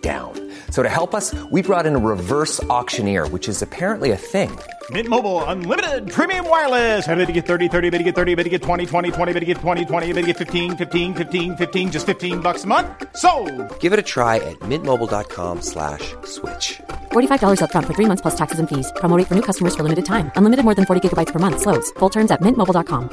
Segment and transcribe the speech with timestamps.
[0.00, 0.32] down.
[0.70, 4.50] So to help us, we brought in a reverse auctioneer, which is apparently a thing.
[4.90, 7.06] Mint Mobile unlimited premium wireless.
[7.06, 9.32] Ready to get 30, 30, bit to get 30, bit to get 20, 20, 20,
[9.32, 12.64] bit to get 20, 20, bit to get 15, 15, 15, 15 just 15 bucks
[12.64, 12.88] a month.
[13.16, 13.30] So,
[13.78, 16.80] Give it a try at mintmobile.com slash switch.
[17.12, 18.90] $45 upfront for three months plus taxes and fees.
[18.96, 20.32] Promo rate for new customers for limited time.
[20.34, 21.60] Unlimited more than 40 gigabytes per month.
[21.60, 21.90] Slows.
[22.00, 23.10] Full terms at mintmobile.com.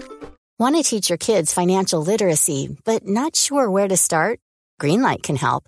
[0.59, 4.39] Want to teach your kids financial literacy, but not sure where to start?
[4.81, 5.67] Greenlight can help.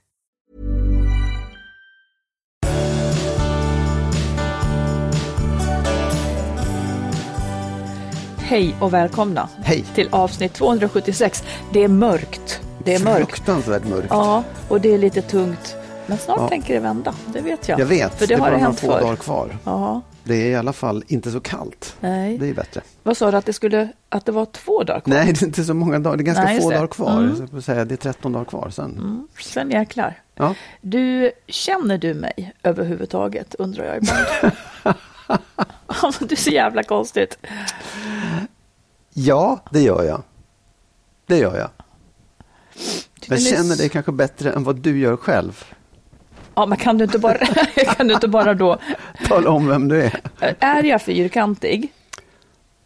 [8.51, 9.85] Hej och välkomna Hej.
[9.95, 11.43] till avsnitt 276.
[11.73, 12.61] Det är mörkt.
[12.85, 13.29] Det är mörkt.
[13.29, 14.07] Fruktansvärt mörkt.
[14.09, 15.75] Ja, och det är lite tungt.
[16.07, 16.47] Men snart Ja.
[16.49, 17.79] tänker det vända, det vet jag.
[17.79, 19.01] Jag vet, För det, är har bara det hänt få förr.
[19.01, 19.57] dagar kvar.
[19.63, 21.95] Ja, Det är i alla fall inte så kallt.
[21.99, 22.37] nej.
[22.37, 22.81] Det är bättre.
[23.03, 25.13] Vad sa du, att det, skulle, att det var två dagar kvar?
[25.13, 26.17] Nej, det är inte så många dagar.
[26.17, 26.75] Det är ganska Nej, få det.
[26.75, 27.17] dagar kvar.
[27.17, 27.47] Mm.
[27.53, 28.91] Jag säga, det är 13 dagar kvar sen.
[28.91, 30.19] Mm, sen jäklar.
[30.35, 30.55] Ja.
[30.81, 34.55] Du, känner du mig överhuvudtaget, undrar jag ibland.
[36.19, 37.37] Du så jävla konstigt.
[39.13, 40.21] ja, det gör jag.
[41.25, 41.69] Det gör jag.
[43.27, 45.63] Jag känner dig kanske bättre än vad du gör själv.
[46.55, 47.37] Ja, men kan du inte bara,
[47.97, 48.77] kan du inte bara då...
[49.27, 50.19] Tala om vem du är.
[50.59, 51.93] Är jag fyrkantig?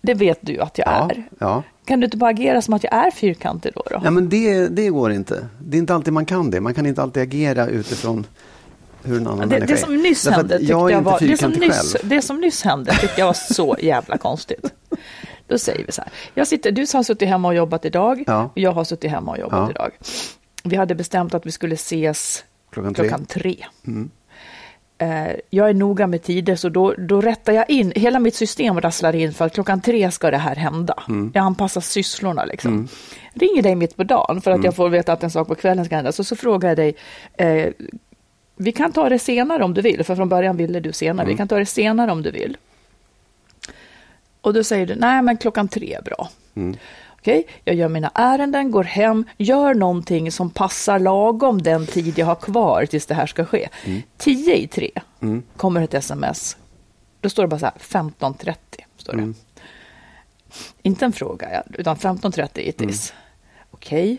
[0.02, 1.24] Det vet du att jag Ja, är.
[1.40, 1.64] ja.
[1.86, 3.84] Kan du inte bara agera som att jag är fyrkantig då?
[3.90, 4.02] då?
[4.04, 5.48] ja men det, det går inte.
[5.60, 6.62] Det är inte alltid man kan det.
[6.62, 8.26] Man kan inte alltid agera utifrån
[9.06, 11.38] hur en annan Det, människa det som nyss att hände jag är jag var, det
[11.38, 14.74] som, nyss, det som nyss hände tyckte jag var så jävla konstigt.
[15.48, 18.44] Då säger vi så här, jag sitter, du har suttit hemma och jobbat idag, Ja.
[18.44, 19.70] och jag har suttit hemma och jobbat Ja.
[19.70, 19.92] idag.
[20.64, 23.08] Vi hade bestämt att vi skulle ses Klockan tre.
[23.10, 23.66] klockan tre.
[23.88, 24.10] Mm.
[24.98, 28.82] Eh, Jag är noga med tider, så då, då rättar jag in, hela mitt system
[28.82, 31.04] rasslar in för att klockan tre ska det här hända.
[31.08, 31.32] Mm.
[31.34, 32.88] Jag anpassar sysslorna liksom.
[33.34, 34.66] Ringer dig mitt på dagen för att Mm.
[34.66, 36.12] jag får veta att en sak på kvällen ska hända.
[36.12, 36.96] Så, så frågar jag dig,
[37.38, 37.68] eh,
[38.56, 41.24] vi kan ta det senare om du vill, för från början ville du senare.
[41.24, 41.34] Mm.
[41.34, 42.58] Vi kan ta det senare om du vill.
[44.42, 46.30] Och då säger du, nej men klockan tre är bra.
[46.56, 46.78] Mm.
[47.12, 52.26] Okej, jag gör mina ärenden, går hem, gör någonting som passar lagom den tid jag
[52.26, 53.70] har kvar tills det här ska ske.
[53.86, 54.02] Mm.
[54.18, 54.92] Tio i tre
[55.58, 56.58] kommer ett sms.
[57.22, 58.56] Då står det bara så här 15.30.
[58.98, 59.20] Står det.
[59.20, 59.36] Mm.
[60.82, 63.12] Inte en fråga, utan 15.30 itis.
[63.12, 63.22] Mm.
[63.72, 64.18] Okej,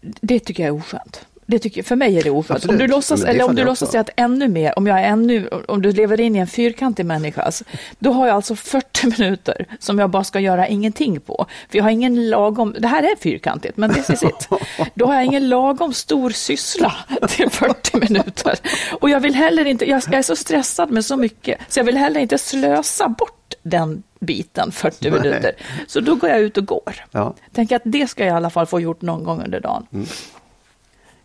[0.00, 1.26] det tycker jag är oskönt.
[1.46, 2.64] Det tycker, för mig är det oskönt.
[2.64, 5.48] Om du låtsas, det eller om du låtsas att ännu mer, om jag är ännu,
[5.68, 7.62] om du lever in i en fyrkantig människas,
[7.98, 11.46] då har jag alltså 40 minuter som jag bara ska göra ingenting på.
[11.70, 14.48] För jag har ingen lagom, det här är fyrkantigt, men det är sitt.
[14.94, 16.94] Då har jag ingen lagom stor syssla
[17.28, 18.54] till 40 minuter.
[19.00, 21.84] Och jag vill heller inte, jag, jag är så stressad med så mycket, så jag
[21.84, 25.20] vill heller inte slösa bort den biten 40 Nej.
[25.20, 25.52] minuter.
[25.86, 26.94] Så då går jag ut och går.
[27.10, 27.34] Ja.
[27.52, 29.86] Tänker att det ska jag i alla fall få gjort någon gång under dagen.
[29.92, 30.06] Mm.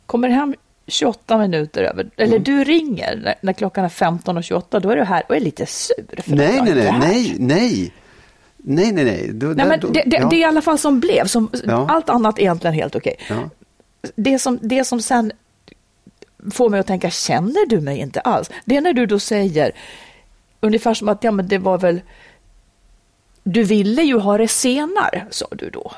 [0.09, 0.55] Kommer hem
[0.87, 2.43] 28 minuter över, eller Mm.
[2.43, 6.21] du ringer när, när klockan är 15.28, då är du här och är lite sur.
[6.21, 7.93] För Nej, nej, nej, nej, nej.
[8.57, 9.29] Nej, nej, nej.
[9.33, 10.27] Då, Nej, där- men det, det, ja.
[10.29, 11.87] det är i alla fall som blev, som, Ja.
[11.89, 13.15] allt annat är egentligen helt okej.
[13.29, 13.49] Ja.
[14.15, 15.31] Det, som, det som sen
[16.51, 18.49] får mig att tänka, känner du mig inte alls?
[18.65, 19.71] Det är när du då säger,
[20.59, 22.01] ungefär som att ja, men det var väl,
[23.43, 25.91] du ville ju ha det senare, sa du då.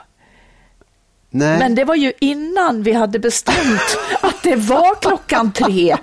[1.33, 1.59] Nej.
[1.59, 5.97] Men det var ju innan vi hade bestämt att det var klockan tre.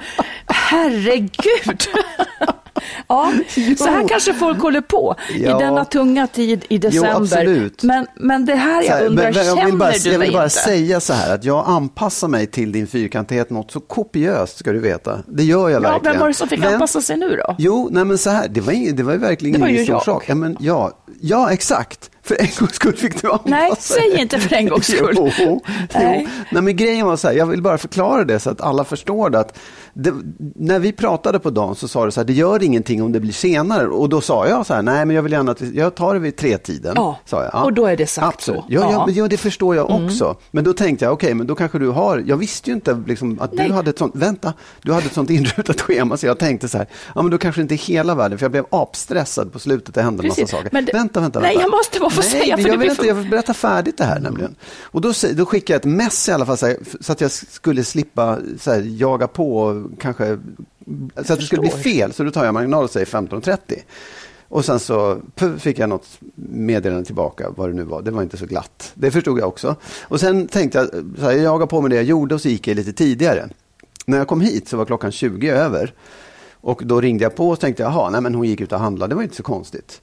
[0.47, 1.81] Herregud!
[3.09, 3.33] Ja,
[3.79, 5.57] så här kanske folk håller på Ja.
[5.61, 7.15] i denna tunga tid i december.
[7.15, 7.83] absolut.
[7.83, 10.19] Men, men det här jag här, undrar, men- men känner jag vill bara, du jag
[10.19, 10.57] mig vill bara inte?
[10.57, 14.79] säga så här att jag anpassar mig till din fyrkantighet något så kopiöst ska du
[14.79, 15.19] veta.
[15.27, 16.13] Det gör jag Ja, verkligen.
[16.13, 17.55] vem var det som fick Men- anpassa sig nu då?
[17.59, 19.79] Jo, nej men så här, det var, ing- det var ju verkligen Det var ingen
[19.81, 20.05] ju stor jag.
[20.05, 20.25] sak.
[20.29, 22.11] Ja, men, ja, ja, exakt.
[22.29, 25.15] För en gångs skull fick du anpassa Nej, säg inte för en gångs skull.
[25.17, 25.63] Jo, jo.
[25.95, 26.29] Nej.
[26.53, 29.31] Nej, men grejen var så här, jag vill bara förklara det så att alla förstår
[29.31, 29.39] det.
[29.41, 29.59] Att
[30.01, 30.15] det
[30.55, 33.21] när vi pratade på dagen så sa du så här, det gör ingenting om det
[33.21, 33.87] blir senare.
[33.87, 36.15] Och då sa jag så här, nej men jag vill gärna att vi, jag tar
[36.15, 36.93] det vid tretiden.
[36.97, 37.65] Ja, sa jag.
[37.65, 38.61] och då är det sagt Absolut.
[38.61, 38.67] så.
[38.69, 39.05] Ja, ja.
[39.09, 39.13] Ja.
[39.13, 40.37] ja, det förstår jag också.
[40.51, 43.39] Men då tänkte jag, okej, men då kanske du har, jag visste ju inte liksom,
[43.41, 43.69] att Nej.
[43.69, 44.53] du hade ett sånt, vänta,
[44.83, 47.61] du hade ett sånt inrutat schema så jag tänkte så här, ja men då kanske
[47.63, 50.69] inte hela världen, för jag blev apstressad på slutet, det hände en massa saker.
[50.73, 51.63] Men det- vänta, vänta, Nej, vänta.
[51.63, 53.99] jag måste bara få Nej, säga, för jag det vill inte, jag vill berätta färdigt
[53.99, 54.55] det här nämligen.
[54.83, 57.31] Och då, då skickade jag ett mess i alla fall, så, här, så att jag
[57.31, 60.39] skulle slippa så här, jaga på, kanske,
[61.17, 62.13] så att det skulle bli fel.
[62.13, 63.59] Så då tar jag marginal och säger 15.30.
[64.49, 65.21] Och sen så
[65.59, 68.03] fick jag något meddelande tillbaka, vad det nu var.
[68.03, 68.93] Det var inte så glatt.
[68.95, 69.77] Det förstod jag också.
[70.03, 70.89] Och sen tänkte jag,
[71.19, 73.49] så här, jag jagade på med det jag gjorde och så gick jag lite tidigare.
[74.07, 75.95] När jag kom hit så var klockan 20 över.
[76.61, 79.11] Och då ringde jag på och tänkte, jaha, nej men hon gick ut och handlade,
[79.11, 80.01] det var inte så konstigt.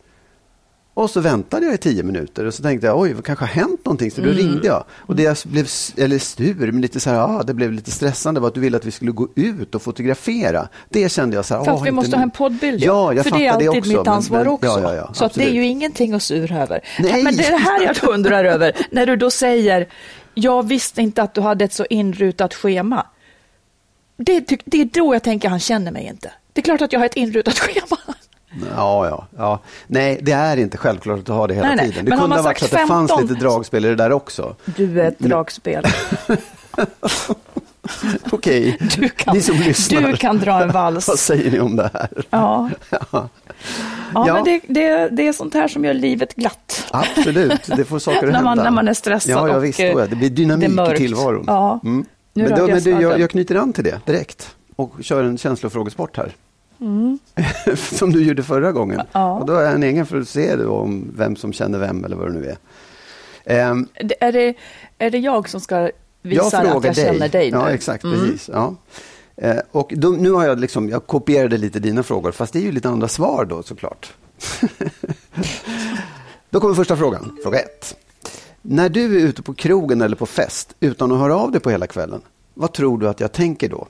[0.98, 3.50] Och så väntade jag i tio minuter och så tänkte jag, oj, vad kanske har
[3.50, 4.12] hänt någonting?
[4.12, 4.38] Så då Mm.
[4.38, 4.84] ringde jag.
[4.92, 8.40] Och det jag blev, eller stur, men lite så här, ja, det blev lite stressande
[8.40, 10.68] var att du ville att vi skulle gå ut och fotografera.
[10.90, 12.16] Det kände jag så här, För att vi inte måste nu.
[12.18, 12.84] ha en poddbild.
[12.84, 14.68] Ja, jag För fattar det är alltid också, mitt men- ansvar men- också.
[14.68, 16.82] Ja, ja, ja, så att det är ju ingenting att sura över.
[17.00, 17.24] Nej.
[17.24, 18.74] Men det är det här jag då undrar över.
[18.92, 19.88] När du då säger,
[20.34, 23.06] jag visste inte att du hade ett så inrutat schema.
[24.18, 26.32] Det, det är då jag tänker, han känner mig inte.
[26.54, 27.98] Det är klart att jag har ett inrutat schema.
[28.76, 29.60] Ja, ja, ja.
[29.88, 31.90] Nej, det är inte självklart att har det hela Nej, nej.
[31.90, 32.06] tiden.
[32.06, 33.22] Det Men kunde ha varit så att det fanns 15?
[33.28, 34.56] lite dragspel i det där också.
[34.66, 35.86] Du är ett dragspel.
[38.32, 40.02] Okej, Du kan, ni som lyssnar.
[40.02, 41.08] du kan dra en vals.
[41.08, 42.10] Vad säger ni om det här?
[42.30, 43.30] Ja, Ja, ja,
[44.14, 44.34] Ja.
[44.34, 46.88] men det, det, det är sånt här som gör livet glatt.
[46.92, 48.64] absolut, det får saker att När man- hända.
[48.64, 49.80] när man är stressad Ja, ja och, visst.
[49.80, 51.44] eh, då är Det blir dynamik det i tillvaron.
[51.48, 51.80] Ja.
[51.84, 52.06] Mm.
[52.34, 55.24] Nu Men, då, jag men du, jag, jag knyter an till det direkt och kör
[55.24, 56.32] en känslofrågesport här.
[56.82, 57.20] Mm.
[57.78, 59.02] som du gjorde förra gången.
[59.12, 59.40] Ja.
[59.40, 62.16] Och då är en egen för att se då om vem som känner vem eller
[62.16, 62.58] vad det nu är.
[64.04, 64.54] Det- Är det,
[64.98, 65.90] är det jag som ska
[66.22, 67.06] visa jag att jag dig.
[67.06, 67.58] känner dig nu?
[67.58, 68.04] Ja, exakt.
[68.04, 68.20] Mm.
[68.20, 68.50] Precis.
[68.54, 68.76] Ja.
[69.38, 72.64] Eh, och då, nu har jag liksom, jag kopierade lite dina frågor, fast det är
[72.64, 74.14] ju lite andra svar då såklart.
[76.50, 77.96] då kommer första frågan, fråga ett.
[78.62, 81.70] När du är ute på krogen eller på fest utan att höra av dig på
[81.70, 82.22] hela kvällen,
[82.54, 83.88] vad tror du att jag tänker då?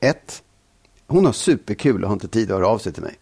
[0.00, 0.42] 1.
[1.12, 3.14] Hon har superkul och har inte tid att höra av sig till mig.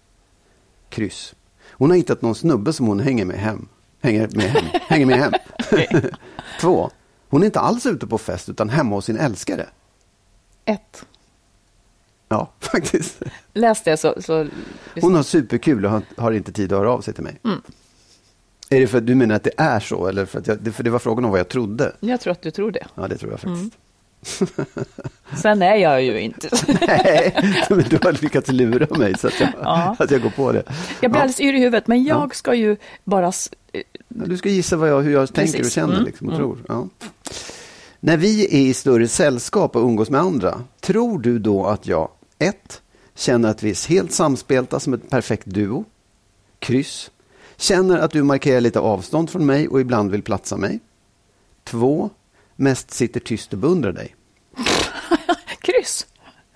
[0.88, 1.34] Kryss.
[1.70, 3.69] Hon har hittat någon snubbe som hon hänger med hem.
[4.02, 4.64] Hänger med hem.
[4.88, 5.32] hänger med hem.
[6.60, 6.90] Två.
[7.28, 9.66] Hon är inte alls ute på fest utan hemma hos sin älskare.
[10.64, 11.04] Ett.
[12.28, 13.22] Ja, faktiskt.
[13.54, 14.22] Läs det så...
[14.22, 14.46] så
[15.00, 17.38] Hon har superkul och har, har inte tid att höra av sig till mig.
[18.69, 20.06] Är det för att du menar att det är så?
[20.06, 21.93] Eller för, att jag, det- för det var frågan om vad jag trodde.
[22.00, 22.86] Jag tror att du tror det.
[22.94, 23.76] Ja, det tror jag faktiskt.
[25.43, 26.49] Sen är jag ju inte...
[26.87, 27.34] Nej,
[27.70, 29.96] men du har lyckats lura mig så att jag, Ja.
[29.99, 30.62] att jag går på det.
[31.00, 31.22] Jag blir Ja.
[31.22, 32.31] alldeles yr i huvudet, men jag Ja.
[32.34, 33.32] ska ju bara...
[34.08, 35.75] Du ska gissa vad jag, hur jag tänker och Precis.
[35.75, 36.05] känner Mm.
[36.06, 36.58] liksom, och tror.
[36.69, 36.88] Ja.
[38.00, 42.08] När vi är i större sällskap och umgås med andra, tror du då att jag,
[42.38, 42.82] ett,
[43.14, 45.84] känner att vi är helt samspelta som ett perfekt duo?
[46.58, 47.11] Kryss.
[47.56, 50.81] Känner att du markerar lite avstånd från mig och ibland vill platsa mig?
[51.64, 52.11] Två,
[52.60, 54.14] mest sitter tyst och beundrar dig.
[55.60, 56.06] Kryss.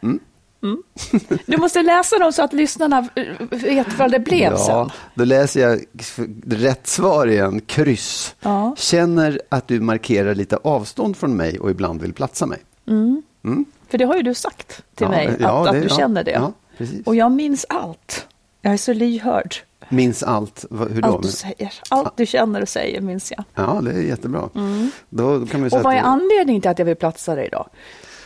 [0.03, 0.21] Mm.
[1.47, 4.91] Du måste läsa dem så att lyssnarna eh, vet vad det blev sen.
[5.15, 5.81] då läser jag
[6.47, 8.35] rätt svar igen, kryss.
[8.41, 8.75] Ja.
[8.79, 12.59] Känner att du markerar lite avstånd från mig och ibland vill platsa mig.
[13.89, 15.97] För det har ju du sagt till Ja, mig, att, ja, att det- du ja,
[15.97, 16.31] känner det.
[16.31, 16.53] ja,
[17.05, 18.27] och jag minns allt.
[18.63, 19.55] Jag är så lyhörd.
[19.89, 20.65] Minns allt.
[20.71, 21.09] Hur då?
[21.09, 23.45] Allt du säger, allt du känner och säger minns jag.
[23.55, 24.49] Ja, det är jättebra.
[25.11, 27.49] Då, då kan man säga Och vad är anledningen till att jag vill platsa dig
[27.53, 27.67] då?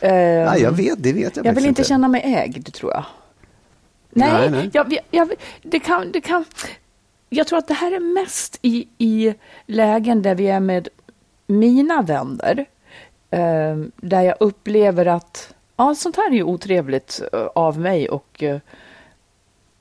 [0.01, 3.05] Eh, Ja, jag vet, det vet jag jag vill inte känna mig ägd, tror jag.
[4.11, 4.71] Nej, Nej, nej.
[4.73, 5.31] Jag, jag,
[5.63, 6.45] det kan, det kan,
[7.29, 9.35] jag tror att det här är mest i, i
[9.67, 10.89] lägen där vi är med
[11.47, 12.67] mina vänner.
[13.31, 18.43] Eh, där jag upplever att, ja sånt här är ju otrevligt eh, av mig och,
[18.43, 18.59] eh,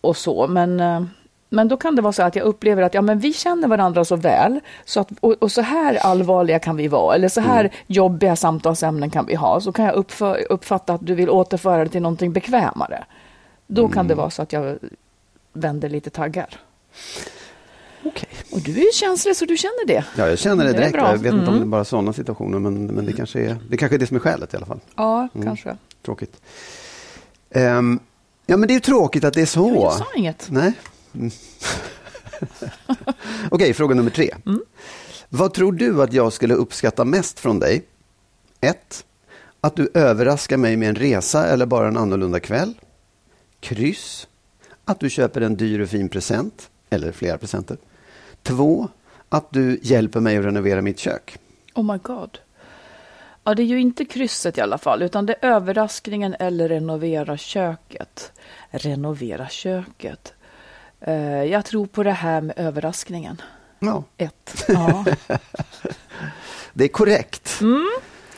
[0.01, 0.47] och så.
[0.47, 1.03] Men, eh,
[1.49, 4.05] men då kan det vara så att jag upplever att ja, men vi känner varandra
[4.05, 7.59] så väl så att, och, och så här allvarliga kan vi vara eller så här
[7.59, 7.71] Mm.
[7.87, 9.61] jobbiga samtalsämnen kan vi ha.
[9.61, 13.03] Så kan jag uppfö- uppfatta att du vill återföra det till någonting bekvämare.
[13.67, 14.17] Då kan det Mm.
[14.21, 14.77] vara så att jag
[15.53, 16.47] vänder lite taggar.
[18.05, 18.29] Okej.
[18.51, 20.03] Och du är ju känslig så du känner det.
[20.17, 20.93] Ja, jag känner det Det direkt.
[20.93, 21.11] bra.
[21.11, 21.59] Jag vet inte om Mm.
[21.59, 24.15] det är bara sådana situationer, men, men det, kanske är, det kanske är det som
[24.17, 24.79] är skälet i alla fall.
[24.95, 25.47] Ja, Mm.
[25.47, 25.77] kanske.
[26.05, 26.41] Tråkigt.
[27.51, 27.99] Ehm,
[28.45, 29.69] ja, men det är ju tråkigt att det är så.
[29.81, 30.47] Jag sa inget.
[30.51, 30.73] Nej.
[31.17, 31.31] Mm.
[33.51, 34.29] Okej, fråga nummer tre.
[34.45, 34.61] Mm.
[35.29, 37.85] Vad tror du att jag skulle uppskatta mest från dig?
[38.61, 39.05] 1.
[39.61, 42.73] Att du överraskar mig med en resa eller bara en annorlunda kväll.
[43.59, 44.27] Kryss.
[44.85, 47.77] Att du köper en dyr och fin present eller flera presenter.
[48.43, 48.89] 2.
[49.29, 51.37] att du hjälper mig att renovera mitt kök.
[51.75, 52.39] Oh my god.
[53.43, 57.37] Ja, det är ju inte krysset i alla fall, utan det är överraskningen eller renovera
[57.37, 58.31] köket.
[58.69, 60.33] Renovera köket.
[61.01, 63.41] Eh, jag tror på det här med överraskningen.
[63.79, 64.65] Ja, Ett.
[64.67, 65.05] Ja.
[66.73, 67.59] det är korrekt.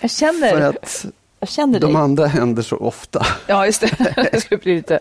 [0.02, 1.06] Jag känner, För att
[1.40, 2.02] jag känner de dig.
[2.02, 3.26] andra händer så ofta.
[3.48, 4.14] Ja, just det.
[4.32, 5.00] Jag skulle bli lite...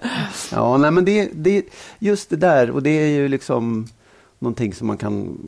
[0.52, 1.64] Ja, nej, men det, det,
[1.98, 3.86] just det där, och det är ju liksom
[4.38, 5.38] någonting som man kan...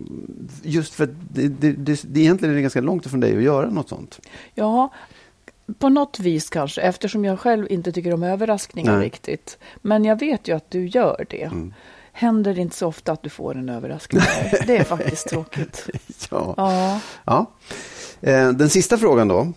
[0.62, 3.42] Just för att det, det, det, det egentligen är det ganska långt ifrån dig att
[3.42, 4.20] göra något sånt.
[4.54, 4.88] Ja,
[5.78, 9.04] på något vis kanske, eftersom jag själv inte tycker om överraskningar Nej.
[9.06, 9.58] riktigt.
[9.82, 11.50] Men jag vet ju att du gör det.
[12.20, 14.22] Händer det inte så ofta att du får en överraskning.
[14.66, 15.86] Det är faktiskt tråkigt.
[16.30, 16.54] Ja.
[16.56, 17.00] Ja.
[17.24, 17.46] Ja.
[18.30, 19.52] Eh, Den sista frågan då.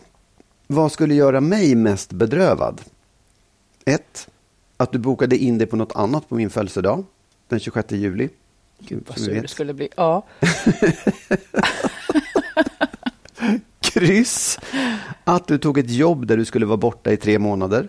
[0.68, 2.82] Vad skulle göra mig mest bedrövad?
[3.86, 4.28] Ett,
[4.78, 7.06] Att du bokade in dig på något annat på min födelsedag.
[7.48, 8.30] Den 26 juli.
[8.80, 9.90] Gud vad sur du skulle bli.
[9.96, 10.26] Ja.
[13.80, 14.60] Kryss.
[15.24, 17.88] Att du tog ett jobb där du skulle vara borta i tre månader.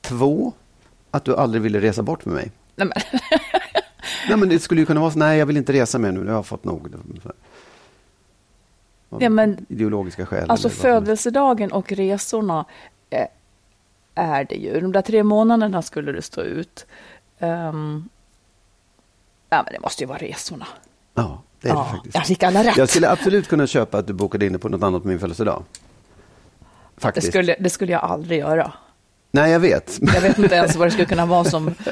[0.00, 0.52] Två.
[1.10, 2.50] Att du aldrig ville resa bort med mig.
[2.76, 3.20] Nej, men,
[4.28, 5.18] Nej, men det skulle ju kunna vara så.
[5.18, 6.26] Nej, jag vill inte resa mer nu.
[6.26, 6.94] Jag har fått nog.
[9.18, 10.50] Ja, men- Ideologiska skäl.
[10.50, 12.64] alltså födelsedagen och resorna
[13.10, 13.26] eh,
[14.14, 14.80] är det ju.
[14.80, 16.86] De där tre månaderna skulle du stå ut.
[17.38, 18.08] Ehm,
[19.50, 20.66] ja, men det måste ju vara resorna.
[21.14, 22.14] Ja, det är det Ja, faktiskt.
[22.14, 22.76] jag fick alla rätt.
[22.76, 25.18] Jag skulle absolut kunna köpa att du bokade in dig på något annat på min
[25.20, 25.62] födelsedag.
[26.94, 27.28] Det Faktiskt.
[27.28, 28.72] skulle, det skulle jag aldrig göra.
[29.34, 29.98] Nej, jag vet.
[30.14, 31.64] Jag vet inte ens vad det skulle kunna vara som...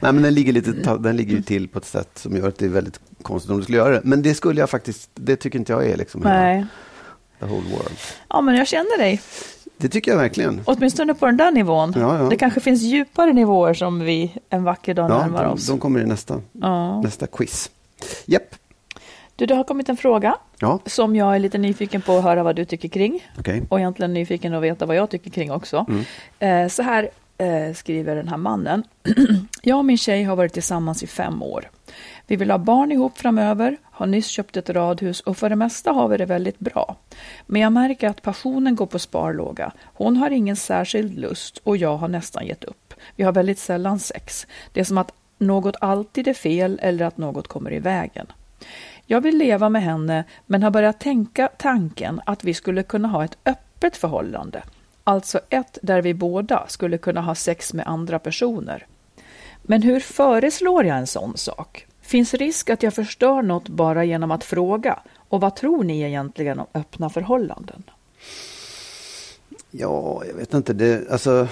[0.00, 2.58] Nej, men den ligger, lite, den ligger ju till på ett sätt som gör att
[2.58, 4.00] det är väldigt konstigt om du skulle göra det.
[4.04, 6.66] Men det skulle jag faktiskt, det tycker inte jag är liksom hela Nej.
[7.40, 7.96] the whole world.
[8.28, 9.20] Ja, men jag känner dig.
[9.76, 10.60] Det tycker jag verkligen.
[10.64, 11.92] Åtminstone på den där nivån.
[11.96, 12.28] Ja, ja.
[12.28, 15.66] Det kanske finns djupare nivåer som vi en vacker dag Ja, närmar de, oss.
[15.66, 17.02] de kommer i nästa, Ja.
[17.02, 17.70] nästa quiz.
[18.26, 18.54] Japp.
[19.38, 22.42] Du, det har kommit en fråga Ja, som jag är lite nyfiken på att höra
[22.42, 23.28] vad du tycker kring.
[23.38, 23.62] okej.
[23.68, 25.86] Och egentligen nyfiken att veta vad jag tycker kring också.
[25.88, 26.04] Mm.
[26.38, 28.82] Eh, så här eh, skriver den här mannen.
[29.62, 31.70] jag och min tjej har varit tillsammans i fem år.
[32.26, 35.92] Vi vill ha barn ihop framöver, har nyss köpt ett radhus och för det mesta
[35.92, 36.96] har vi det väldigt bra.
[37.46, 39.72] Men jag märker att passionen går på sparlåga.
[39.84, 42.94] Hon har ingen särskild lust och jag har nästan gett upp.
[43.16, 44.46] Vi har väldigt sällan sex.
[44.72, 48.26] Det är som att något alltid är fel eller att något kommer i vägen.
[49.10, 53.24] Jag vill leva med henne men har börjat tänka tanken att vi skulle kunna ha
[53.24, 54.62] ett öppet förhållande.
[55.04, 58.86] Alltså ett där vi båda skulle kunna ha sex med andra personer.
[59.62, 61.86] Men hur föreslår jag en sån sak?
[62.00, 64.98] Finns risk att jag förstör något bara genom att fråga?
[65.28, 67.82] Och vad tror ni egentligen om öppna förhållanden?
[69.70, 70.72] Ja, jag vet inte.
[70.72, 71.48] Det, alltså,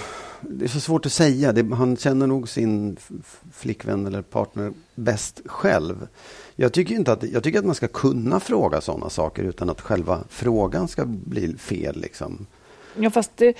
[0.50, 1.52] det är så svårt att säga.
[1.52, 2.96] Det, han känner nog sin
[3.52, 6.08] flickvän eller partner bäst själv.
[6.56, 9.80] Jag tycker, inte att, jag tycker att man ska kunna fråga sådana saker utan att
[9.80, 12.00] själva frågan ska bli fel.
[12.00, 12.46] Liksom.
[12.98, 13.54] Ja, fast det,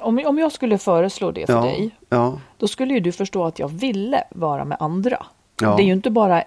[0.00, 3.44] om, om jag skulle föreslå det för Ja, dig, ja, då skulle ju du förstå
[3.44, 5.26] att jag ville vara med andra.
[5.60, 5.76] Ja.
[5.76, 6.44] Det är ju inte bara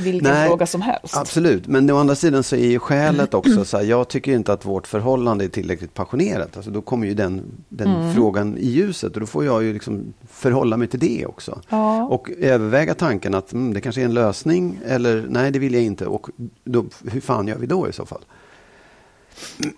[0.00, 1.16] vilken Nej, fråga som helst.
[1.16, 4.52] Absolut, men å andra sidan så är ju skälet också så här, jag tycker inte
[4.52, 6.56] att vårt förhållande är tillräckligt passionerat.
[6.56, 8.14] Alltså då kommer ju den, den Mm.
[8.14, 11.60] frågan i ljuset och då får jag ju liksom förhålla mig till det också.
[11.68, 12.04] Ja.
[12.04, 15.82] Och överväga tanken att mm, det kanske är en lösning eller nej det vill jag
[15.82, 16.28] inte och
[16.64, 18.24] då, hur fan gör vi då i så fall?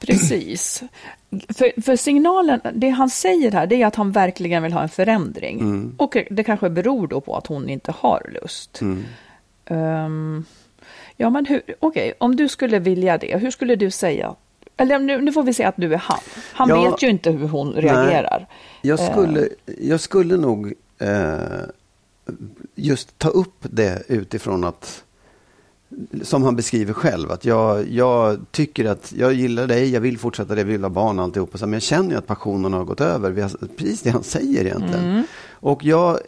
[0.00, 0.82] Precis.
[1.48, 4.88] För, för signalen, det han säger här, det är att han verkligen vill ha en
[4.88, 5.60] förändring.
[5.60, 5.94] Mm.
[5.98, 8.80] Och det kanske beror då på att hon inte har lust.
[8.80, 9.04] Mm.
[9.66, 10.44] Ehm,
[11.16, 14.34] ja, men hur, okej, om du skulle vilja det, hur skulle du säga?
[14.76, 16.18] Eller nu, nu får vi säga att du är han.
[16.52, 16.90] Han Ja.
[16.90, 18.46] vet ju inte hur hon reagerar.
[18.82, 19.10] Jag Eh.
[19.12, 19.48] skulle,
[19.80, 21.36] jag skulle nog eh,
[22.74, 25.02] just ta upp det utifrån att
[26.22, 30.54] som han beskriver själv, att jag, jag tycker att jag gillar dig, jag vill fortsätta
[30.54, 33.00] det, jag vill ha barn och alltihopa, men jag känner ju att passionen har gått
[33.00, 33.30] över.
[33.30, 35.24] Vi har, precis det han säger egentligen.
[35.60, 36.18] Och jag,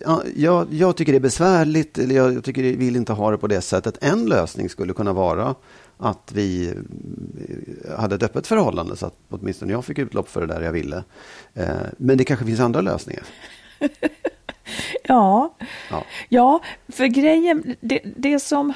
[0.00, 3.30] ja, jag, jag tycker det är besvärligt, eller jag, jag tycker jag vill inte ha
[3.30, 3.98] det på det sättet.
[4.04, 5.54] En lösning skulle kunna vara
[5.98, 10.46] att vi eh, hade ett öppet förhållande så att åtminstone jag fick utlopp för det
[10.46, 11.04] där jag ville.
[11.54, 13.22] Eh, Men det kanske finns andra lösningar.
[15.02, 15.54] Ja.
[15.90, 16.04] Ja.
[16.28, 18.72] ja, för grejen, det, det som...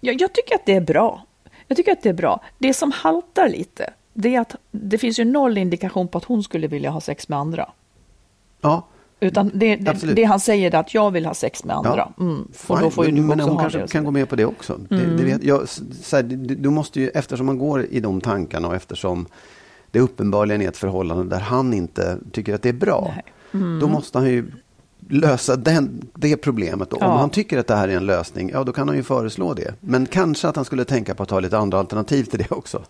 [0.00, 1.26] Jag, jag tycker att det är bra.
[1.68, 2.40] Jag tycker att det är bra.
[2.58, 6.42] Det som haltar lite, det är att det finns ju noll indikation på att hon
[6.42, 7.70] skulle vilja ha sex med andra.
[8.60, 8.86] Ja,
[9.20, 11.96] Utan det, det, det han säger är att jag vill ha sex med andra.
[11.96, 12.48] Ja, Mm.
[12.66, 13.88] Och då får ju du men också hon ha kanske det.
[13.88, 14.80] kan gå med på det också.
[14.90, 15.16] Mm.
[15.16, 15.66] det vet, jag,
[16.12, 16.22] här,
[16.56, 19.26] du, måste ju, eftersom man går i de tankarna och eftersom
[19.90, 23.14] det uppenbarligen är ett förhållande där han inte tycker att det är bra.
[23.52, 23.80] Mm.
[23.80, 24.50] Då måste han ju
[25.08, 26.90] lösa den, det problemet.
[26.90, 26.96] Då.
[27.00, 27.06] Ja.
[27.06, 29.54] Om han tycker att det här är en lösning, ja då kan han ju föreslå
[29.54, 29.74] det.
[29.80, 32.82] Men kanske att han skulle tänka på att ha lite andra alternativ till det också.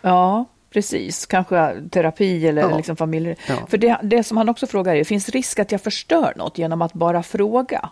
[0.00, 1.26] Ja, precis.
[1.26, 2.76] Kanske terapi eller Ja.
[2.76, 3.36] liksom familj.
[3.48, 3.54] Ja.
[3.68, 6.82] För det, det som han också frågar är, finns risk att jag förstör något genom
[6.82, 7.88] att bara fråga?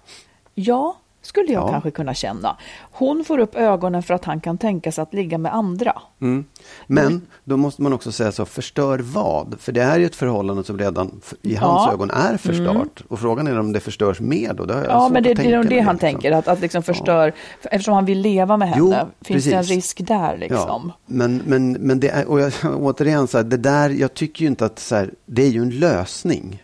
[0.55, 1.69] Ja, skulle jag Ja.
[1.71, 2.57] kanske kunna känna.
[2.93, 5.93] Hon får upp ögonen för att han kan tänka sig att ligga med andra.
[6.21, 6.45] Mm.
[6.87, 9.55] Men då måste man också säga så, förstör vad?
[9.61, 11.83] För det är ju ett förhållande som redan i hans Ja.
[11.85, 11.95] Mm.
[11.95, 13.03] ögon är förstört.
[13.09, 14.65] Och frågan är om det förstörs mer då?
[14.65, 15.99] Det har jag Ja, men det, det är nog det han liksom.
[15.99, 19.53] tänker, att, att liksom förstör, för eftersom han vill leva med Jo, henne, finns det
[19.53, 19.77] en precis.
[19.77, 20.93] risk där Ja, liksom?
[21.07, 24.47] men, men, men det är, och jag, återigen, så här, det där, jag tycker ju
[24.49, 26.63] inte att så här, det är ju en lösning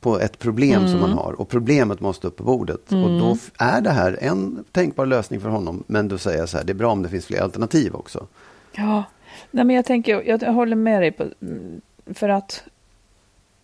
[0.00, 1.00] på ett problem som Mm.
[1.00, 2.92] man har och problemet måste upp på bordet.
[2.92, 6.48] Och då f- är det här en tänkbar lösning för honom, men då säger jag
[6.48, 8.26] så här, det är bra om det finns fler alternativ också.
[8.72, 9.04] Ja,
[9.50, 11.80] nej men jag tänker, jag håller med dig på, mm,
[12.14, 12.62] för att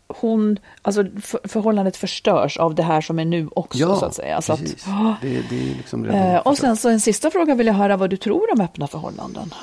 [0.09, 4.15] hon, alltså för, förhållandet förstörs av det här som är nu också Ja, så att
[4.15, 4.43] säga.
[4.43, 4.85] Så att, precis.
[4.87, 5.15] Ja.
[5.23, 8.11] Det, det är liksom Eh, och sen så en sista fråga vill jag höra vad
[8.11, 9.55] du tror om öppna förhållanden.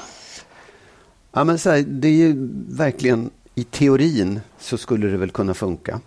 [1.31, 5.53] Ja, men så här, det är ju verkligen, i teorin så skulle det väl kunna
[5.53, 5.99] funka.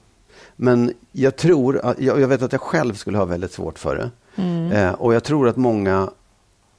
[0.57, 3.97] Men jag tror, att, jag, jag vet att jag själv skulle ha väldigt svårt för
[3.97, 4.11] det.
[4.73, 6.11] Eh, och jag tror att många,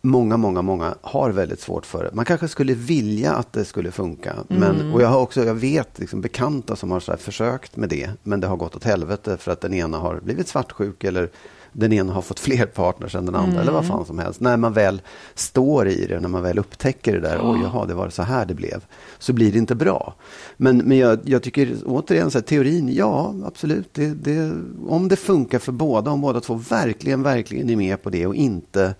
[0.02, 2.10] många, många, många har väldigt svårt för det.
[2.14, 4.36] Man kanske skulle vilja att det skulle funka.
[4.48, 8.10] Men, och jag har också, jag vet liksom bekanta som har försökt med det.
[8.24, 11.30] Men det har gått åt helvete för att den ena har blivit svartsjuk eller
[11.72, 14.40] den ena har fått fler partners än den andra eller vad fan som helst.
[14.40, 15.02] När man väl
[15.36, 18.46] står i det, när man väl upptäcker det där, oj jaha, det var så här
[18.46, 18.86] det blev,
[19.20, 20.14] så blir det inte bra.
[20.58, 24.52] Men, men jag, jag tycker återigen, så här, teorin, ja absolut, det, det,
[24.88, 28.36] om det funkar för båda, om båda två verkligen, verkligen är med på det och
[28.36, 28.96] inte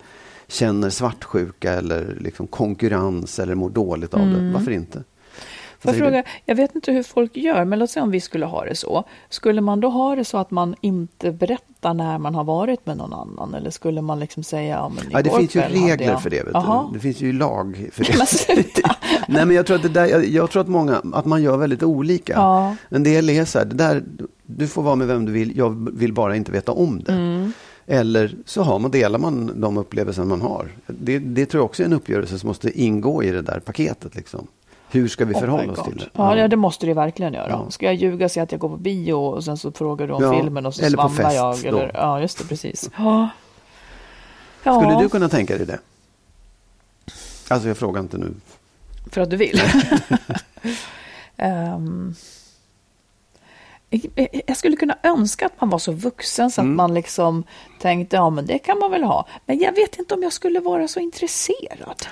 [0.48, 5.02] känner svartsjuka eller liksom konkurrens eller mår dåligt av det, varför inte?
[5.80, 8.46] Får jag, fråga, jag vet inte hur folk gör, men låt säga om vi skulle
[8.46, 9.04] ha det så.
[9.28, 12.96] Skulle man då ha det så att man inte berättar när man har varit med
[12.96, 13.54] någon annan?
[13.54, 16.22] Eller skulle man liksom säga, ja men Ja, det finns ju regler jag...
[16.22, 16.42] för det.
[16.42, 16.92] Vet du.
[16.92, 18.82] Det finns ju lag för det.
[19.28, 21.56] Nej, men jag tror att det där, jag, jag tror att många, att man gör
[21.56, 22.32] väldigt olika.
[22.32, 22.76] Ja.
[22.88, 24.04] En del är så här, det där,
[24.46, 27.12] du får vara med vem du vill, jag vill bara inte veta om det.
[27.12, 27.52] Mm.
[27.86, 30.68] Eller så har man, delar man de upplevelser man har.
[30.86, 34.14] Det, det tror jag också är en uppgörelse som måste ingå i det där paketet.
[34.14, 34.46] Liksom.
[34.90, 36.08] Hur ska vi Oh förhålla my oss till det?
[36.12, 37.48] Ja, ja, det måste det verkligen göra.
[37.48, 37.70] Ja.
[37.70, 40.12] Ska jag ljuga och säga att jag går på bio och sen så frågar du
[40.12, 41.72] om Ja, filmen och så eller på svamlar fest jag?
[41.74, 41.78] då.
[41.78, 42.90] Eller, ja, just det, precis.
[42.96, 43.28] Ja.
[44.60, 45.78] Skulle du kunna tänka dig det?
[47.48, 48.34] Alltså jag frågar inte nu.
[49.10, 49.60] för att du vill.
[51.36, 52.14] Ehm,
[54.46, 56.76] jag- skulle kunna önska att man var så vuxen så att Mm.
[56.76, 57.44] man liksom
[57.80, 59.26] tänkte, ja men det kan man väl ha.
[59.46, 62.06] Men jag vet inte om jag skulle vara så intresserad.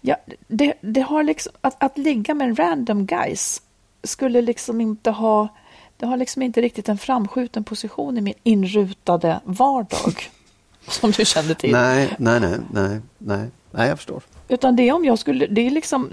[0.00, 0.16] Jag,
[0.48, 3.62] det, det har liksom, att, att ligga med en random guys
[4.02, 5.48] skulle liksom inte ha,
[5.96, 10.14] det har liksom inte riktigt en framskjuten position i min inrutade vardag.
[10.88, 11.72] Som du kände till.
[11.72, 14.22] Nej, nej, nej, nej, nej, nej, jag förstår.
[14.48, 16.10] Utan det är om jag skulle, det är liksom,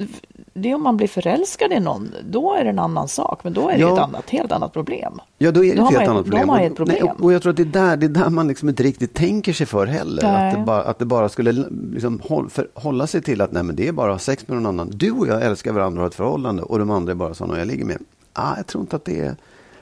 [0.53, 3.43] det är om man blir förälskad i någon, då är det en annan sak.
[3.43, 3.93] Men då är det Ja.
[3.93, 5.13] ett annat, helt annat problem.
[5.37, 6.49] Ja, då är det Då ett helt man- annat då problem.
[6.49, 6.97] har man ett problem.
[7.01, 8.83] Nej, och, och jag tror att det är där, det är där man liksom inte
[8.83, 10.23] riktigt tänker sig för heller.
[10.23, 10.49] Nej.
[10.51, 11.51] Att det, bara, att det bara skulle
[11.93, 14.47] liksom håll, för, hålla sig till att nej, men det är bara att ha sex
[14.47, 14.89] med någon annan.
[14.93, 17.57] Du och jag älskar varandra och har ett förhållande och de andra är bara sådana
[17.59, 17.97] jag ligger med.
[18.33, 19.35] Ah, jag tror inte att det är,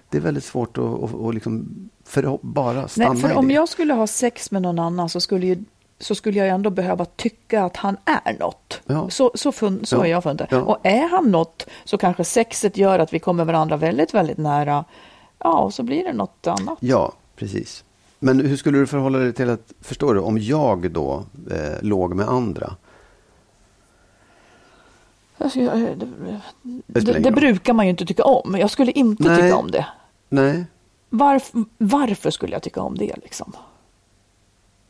[0.09, 1.65] det är väldigt svårt att, att, att liksom
[2.05, 3.53] för, bara stanna Nej, för i om det.
[3.53, 5.63] jag skulle ha sex med någon annan så skulle, ju,
[5.99, 8.81] så skulle jag ändå behöva tycka att han är något.
[8.85, 9.09] Ja.
[9.09, 10.05] Så, så, fun, så Ja.
[10.05, 10.51] är jag funderat.
[10.51, 10.61] Ja.
[10.61, 14.85] Och är han något så kanske sexet gör att vi kommer varandra väldigt, väldigt nära.
[15.39, 16.77] Ja, och så blir det något annat.
[16.79, 17.83] Ja, precis.
[18.19, 22.15] Men hur skulle du förhålla dig till att, förstår du, om jag då eh, låg
[22.15, 22.75] med andra?
[25.49, 25.95] Skulle- Det,
[26.85, 28.55] det, Det det, brukar man ju inte tycka om.
[28.59, 29.41] Jag skulle inte Nej.
[29.41, 29.85] tycka om det.
[30.29, 30.65] Nej,
[31.09, 33.53] Varför, varför skulle jag tycka om det liksom?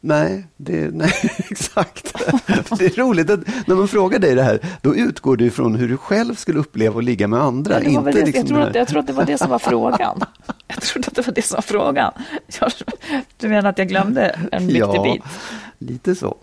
[0.02, 1.14] Nej, det, nej
[1.52, 2.14] exakt.
[2.78, 5.90] Det är roligt att när man frågar dig det här, då utgår du ifrån hur
[5.90, 7.84] du själv skulle uppleva att ligga med andra.
[7.84, 9.60] Ja, inte det, liksom jag, tror att, jag tror att det var det som var
[9.60, 10.24] frågan.
[10.68, 12.14] Jag trodde att det var det som var frågan.
[12.60, 12.72] Jag,
[13.38, 15.24] du menar att jag glömde en viktig ja, bit?
[15.78, 16.38] lite så.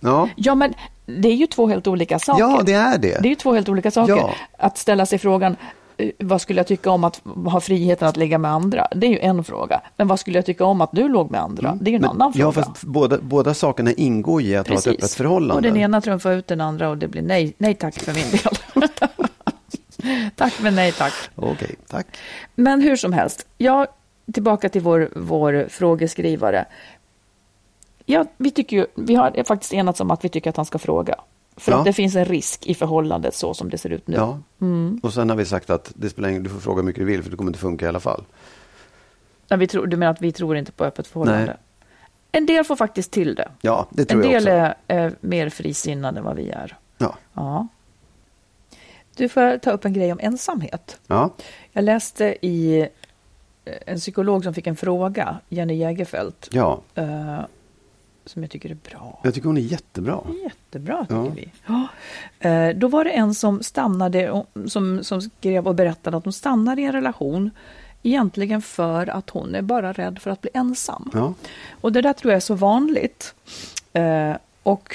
[0.00, 0.74] Ja, Ja, men
[1.06, 2.40] det är ju två helt olika saker.
[2.40, 3.18] ja det är det.
[3.22, 4.16] Det är ju två helt olika saker.
[4.16, 4.34] Ja.
[4.58, 5.56] Att ställa sig frågan,
[6.18, 8.88] vad skulle jag tycka om att ha friheten att ligga med andra?
[8.94, 9.80] Det är ju en fråga.
[9.96, 11.78] Men vad skulle jag tycka om att du låg med andra?
[11.80, 12.44] Det är ju en Men- annan fråga.
[12.44, 15.54] Ja, fast båda, båda sakerna ingår i att ha ett öppet förhållande.
[15.54, 18.30] Och den ena trumfar ut den andra och det blir nej, nej tack för min
[18.30, 18.90] del.
[20.36, 21.12] tack men nej tack.
[21.34, 22.06] Okej, tack.
[22.54, 23.86] Men hur som helst, jag,
[24.32, 26.64] tillbaka till vår, vår frågeskrivare.
[28.06, 30.78] Ja, vi, tycker ju, vi har faktiskt enats om att vi tycker att han ska
[30.78, 31.14] fråga.
[31.56, 31.78] För Ja.
[31.78, 34.16] att det finns en risk i förhållandet så som det ser ut nu.
[34.16, 34.38] Ja.
[35.02, 37.04] Och sen har vi sagt att det spelar ingen, du får fråga hur mycket du
[37.06, 38.24] vill för det kommer inte funka i alla fall.
[39.48, 41.44] Nej, vi tror, du menar att vi tror inte på öppet förhållande?
[41.46, 41.56] Nej.
[42.32, 43.48] En del får faktiskt till det.
[43.60, 44.50] Ja, det En tror jag del också.
[44.86, 46.76] är, är mer frisinnade än vad vi är.
[46.98, 47.16] Ja.
[47.34, 47.68] Ja.
[49.16, 51.00] Du får ta upp en grej om ensamhet.
[51.06, 51.30] Ja.
[51.72, 52.80] Jag läste i
[53.64, 57.38] eh, en psykolog som fick en fråga, Jenny Jägerfeld, ja, eh,
[58.26, 59.20] som jag tycker är bra.
[59.22, 60.20] jag tycker hon är jättebra.
[60.44, 61.28] Jättebra tycker Ja.
[61.36, 61.52] vi.
[61.66, 61.88] Ja.
[62.50, 66.82] Eh, Då var det en som stannade, som, som skrev och berättade att hon stannade
[66.82, 67.50] i en relation
[68.02, 71.10] egentligen för att hon är bara rädd för att bli ensam.
[71.14, 71.34] Ja.
[71.80, 73.34] Och det där tror jag är så vanligt.
[73.92, 74.32] Eh,
[74.62, 74.94] och,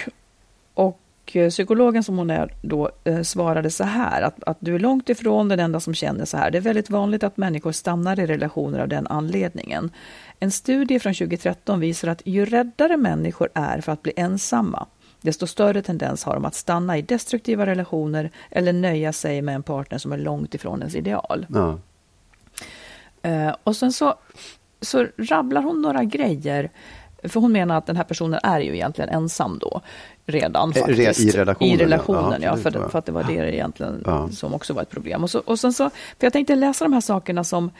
[1.27, 4.79] och eh, psykologen som hon är då eh, svarade så här att, att du är
[4.79, 6.51] långt ifrån den enda som känner så här.
[6.51, 9.91] Det är väldigt vanligt att människor stannar i relationer av den anledningen.
[10.39, 14.87] En studie från 2013 visar att ju räddare människor är för att bli ensamma,
[15.21, 19.63] desto större tendens har de att stanna i destruktiva relationer eller nöja sig med en
[19.63, 21.45] partner som är långt ifrån ens ideal.
[21.49, 21.79] Ja.
[23.21, 24.15] Eh, och sen så,
[24.81, 26.69] så rabblar hon några grejer.
[27.23, 29.82] För hon menar att den här personen är ju egentligen ensam då.
[30.25, 31.19] Redan Eh, faktiskt.
[31.19, 32.58] i relationen, I relationen, Ja, ja.
[32.58, 32.89] för, ja.
[32.89, 34.30] för att det var det egentligen Ja.
[34.30, 35.23] som också var ett problem.
[35.23, 37.71] Och, så, och sen så, för jag tänkte läsa de här sakerna som,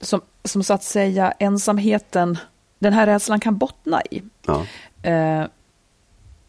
[0.00, 2.38] som, som så att säga ensamheten,
[2.78, 4.22] den här rädslan kan bottna i.
[4.46, 4.64] Ja.
[5.10, 5.44] Eh,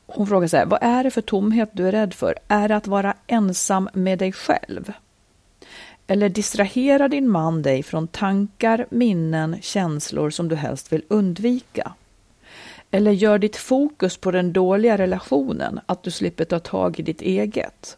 [0.08, 2.36] hon frågar så här, vad är det för tomhet du är rädd för?
[2.48, 4.92] Är det att vara ensam med dig själv?
[6.08, 11.94] Eller distraherar din man dig från tankar, minnen, känslor som du helst vill undvika?
[12.92, 17.22] Eller gör ditt fokus på den dåliga relationen att du slipper ta tag i ditt
[17.22, 17.98] eget?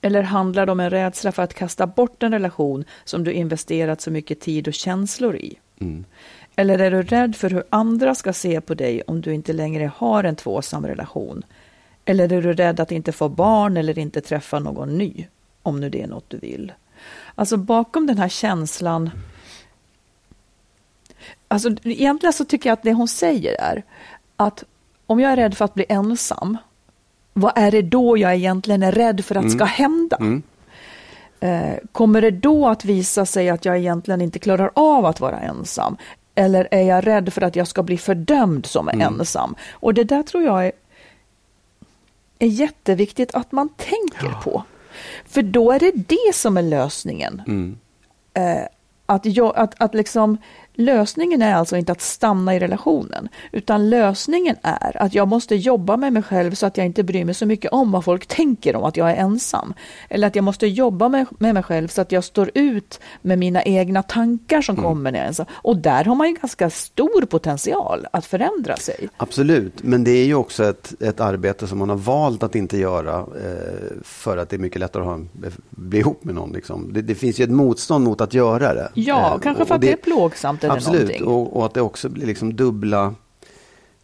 [0.00, 4.00] Eller handlar det om en rädsla för att kasta bort en relation som du investerat
[4.00, 5.58] så mycket tid och känslor i?
[6.56, 9.90] Eller är du rädd för hur andra ska se på dig om du inte längre
[9.96, 11.42] har en tvåsam relation?
[12.04, 15.26] Eller är du rädd att inte få barn eller inte träffa någon ny,
[15.62, 16.72] om nu det är något du vill?
[17.34, 19.10] Alltså bakom den här känslan
[21.48, 23.82] Alltså egentligen så tycker jag att det hon säger är
[24.36, 24.64] att
[25.06, 26.56] om jag är rädd för att bli ensam,
[27.32, 30.18] vad är det då jag egentligen är rädd för att ska hända?
[31.40, 35.40] Eh, kommer det då att visa sig att jag egentligen inte klarar av att vara
[35.40, 35.96] ensam?
[36.34, 39.54] Eller är jag rädd för att jag ska bli fördömd som ensam?
[39.72, 40.72] Och det där tror jag är,
[42.38, 44.64] är jätteviktigt att man tänker på.
[45.24, 47.42] För då är det det som är lösningen.
[48.34, 48.66] Eh,
[49.06, 50.38] att, jag, att, att liksom,
[50.74, 55.96] lösningen är alltså inte att stanna i relationen, utan lösningen är att jag måste jobba
[55.96, 58.76] med mig själv så att jag inte bryr mig så mycket om vad folk tänker
[58.76, 59.74] om att jag är ensam.
[60.08, 63.38] Eller att jag måste jobba med, med mig själv så att jag står ut med
[63.38, 65.46] mina egna tankar som kommer när jag är ensam.
[65.52, 69.08] Och där har man ju ganska stor potential att förändra sig.
[69.16, 72.78] Absolut, men det är ju också ett, ett arbete som man har valt att inte
[72.78, 75.18] göra eh, för att det är mycket lättare att ha,
[75.70, 76.52] bli ihop med någon.
[76.52, 76.92] Liksom.
[76.92, 78.90] Det, det finns ju ett motstånd mot att göra det.
[78.94, 81.24] Ja, Eh, kanske för att det är plågsamt eller Absolut, någonting.
[81.24, 83.14] och, och att det också blir liksom dubbla...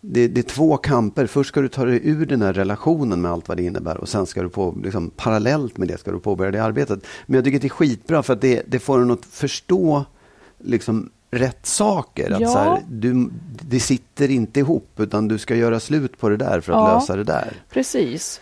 [0.03, 1.27] Det, det är två kamper.
[1.27, 4.09] Först ska du ta dig ur den här relationen med allt vad det innebär och
[4.09, 7.07] sen ska du på, liksom, parallellt med det ska du påbörja det arbetet.
[7.27, 10.05] Men jag tycker att det är skitbra för att det, det får en att förstå
[10.59, 12.31] liksom, rätt saker.
[12.31, 12.49] Att Ja.
[12.49, 13.31] så här, du,
[13.69, 16.95] det sitter inte ihop utan du ska göra slut på det där för att Ja.
[16.95, 17.53] lösa det där.
[17.71, 18.41] Precis.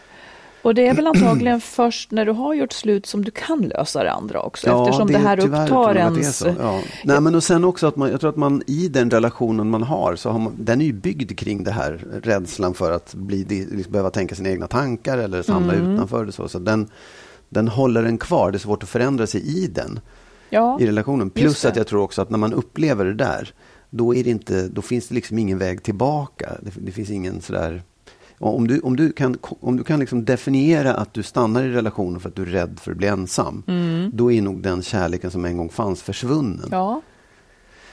[0.62, 4.04] Och det är väl antagligen först när du har gjort slut som du kan lösa
[4.04, 4.66] det andra också.
[4.66, 6.36] eftersom det, är här upptar det ens...
[6.36, 6.54] så.
[6.58, 6.80] Ja.
[7.04, 9.82] Nej, men och sen också att man, jag tror att man i den relationen man
[9.82, 13.44] har, så har man, den är ju byggd kring det här rädslan för att bli,
[13.44, 15.94] liksom, behöva tänka sina egna tankar eller hamna Mm.
[15.94, 16.24] utanför.
[16.24, 16.48] Det så.
[16.48, 16.88] Så den,
[17.48, 20.00] den håller en kvar, det är svårt att förändra sig i den,
[20.50, 21.30] Ja, i relationen.
[21.30, 21.68] Plus det.
[21.68, 23.52] att jag tror också att när man upplever det där,
[23.90, 26.50] då, är det inte, då finns det liksom ingen väg tillbaka.
[26.62, 27.82] Det, det finns ingen sådär...
[28.38, 32.20] Om du, om du kan, om du kan liksom definiera att du stannar i relationen
[32.20, 33.62] för att du är rädd för att bli ensam,
[34.12, 36.58] då är nog den kärleken som en gång fanns försvunnen.
[36.58, 36.68] Mm.
[36.72, 37.00] ja.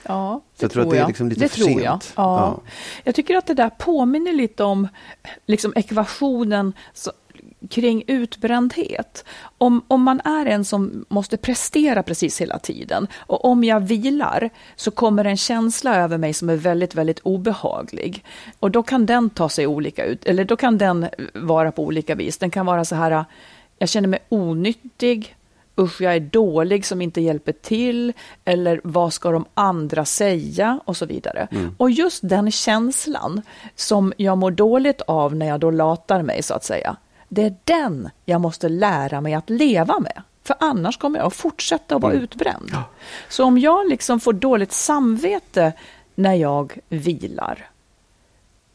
[0.08, 1.08] Ja, Så det jag tror att tror det är jag.
[1.08, 1.82] liksom lite det för tror sent.
[1.84, 2.00] jag.
[2.02, 2.02] Ja.
[2.16, 2.62] Ja.
[3.04, 4.88] Jag tycker att det där påminner lite om
[5.46, 6.74] liksom ekvationen
[7.70, 9.26] kring utbrändhet.
[9.58, 14.50] Om, om man är en som måste prestera precis hela tiden och om jag vilar
[14.76, 18.26] så kommer en känsla över mig som är väldigt, väldigt obehaglig.
[18.60, 22.16] Och då kan den ta sig olika ut, eller då kan den vara på olika
[22.16, 22.38] vis.
[22.38, 23.26] Den kan vara så här,
[23.78, 25.36] jag känner mig onyttig,
[25.78, 28.14] usch jag är dålig som inte hjälper till,
[28.46, 31.48] eller vad ska de andra säga och så vidare.
[31.78, 33.42] Och just den känslan
[33.76, 36.96] som jag mår dåligt av när jag då latar mig så att säga,
[37.28, 40.22] det är den jag måste lära mig att leva med.
[40.44, 42.72] För annars kommer jag att fortsätta att vara utbränd.
[43.30, 45.74] Så om jag liksom får dåligt samvete
[46.16, 47.70] när jag vilar,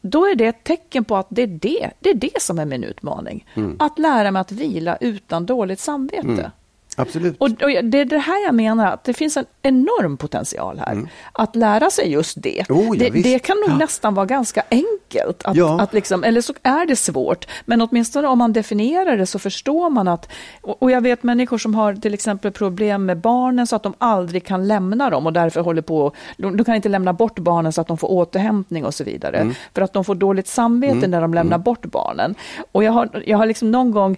[0.01, 2.65] då är det ett tecken på att det är det, det, är det som är
[2.65, 3.45] min utmaning.
[3.79, 6.51] Att lära mig att vila utan dåligt samvete.
[6.97, 7.35] Absolut.
[7.37, 11.01] Och, och det är det här jag menar, att det finns en enorm potential här.
[11.33, 12.69] Att lära sig just det.
[12.69, 12.81] Mm.
[12.89, 13.77] Oh, ja, det, det kan nog Ja.
[13.77, 15.43] nästan vara ganska enkelt.
[15.43, 15.81] Att, Ja.
[15.81, 17.47] att liksom, eller så är det svårt.
[17.65, 20.29] Men åtminstone om man definierar det så förstår man att...
[20.61, 23.93] Och, och jag vet människor som har till exempel problem med barnen så att de
[23.97, 26.11] aldrig kan lämna dem och därför håller på...
[26.37, 29.37] De, de kan inte lämna bort barnen så att de får återhämtning och så vidare.
[29.37, 29.53] Mm.
[29.73, 32.35] För att de får dåligt samvete när de lämnar bort barnen.
[32.71, 34.17] Och jag har, jag har liksom någon gång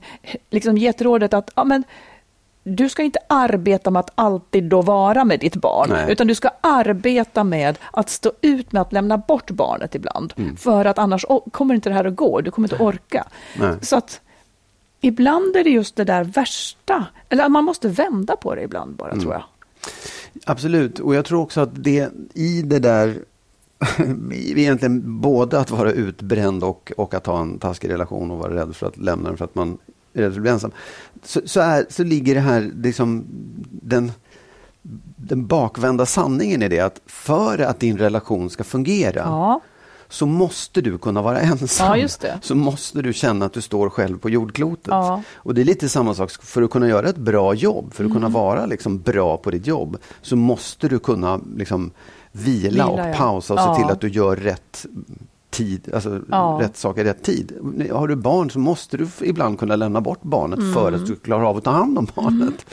[0.49, 1.83] liksom gett rådet att ja, men,
[2.63, 6.11] du ska inte arbeta med att alltid då vara med ditt barn, Nej.
[6.11, 10.33] utan du ska arbeta med att stå ut med att lämna bort barnet ibland.
[10.37, 10.55] Mm.
[10.57, 13.27] För att annars kommer inte det här att gå, du kommer inte orka.
[13.59, 13.75] Nej.
[13.81, 14.21] Så att
[15.01, 19.11] ibland är det just det där värsta, eller man måste vända på det ibland bara
[19.11, 19.21] Mm.
[19.21, 19.43] tror jag.
[20.45, 23.17] Absolut, och jag tror också att det i det där,
[24.33, 28.75] egentligen både att vara utbränd och, och att ha en taskig relation och vara rädd
[28.75, 29.77] för att lämna den för att man
[30.13, 30.71] bli ensam,
[31.23, 33.25] så, så, är, så ligger det här, liksom,
[33.71, 34.11] den,
[35.15, 39.61] den bakvända sanningen i det att för att din relation ska fungera Ja,
[40.09, 41.87] så måste du kunna vara ensam.
[41.87, 42.39] Ja, just det.
[42.41, 44.87] Så måste du känna att du står själv på jordklotet.
[44.87, 45.21] Ja.
[45.35, 48.09] Och det är lite samma sak, för att kunna göra ett bra jobb, för att
[48.09, 48.13] Mm.
[48.21, 51.91] kunna vara liksom bra på ditt jobb, så måste du kunna liksom
[52.31, 54.85] vila, Vila, och pausa och se till att du gör rätt
[55.53, 56.57] tid, alltså Ja.
[56.61, 57.51] rätt sak i rätt tid.
[57.91, 61.43] Har du barn så måste du ibland kunna lämna bort barnet för att du klarar
[61.43, 62.65] av att ta hand om barnet.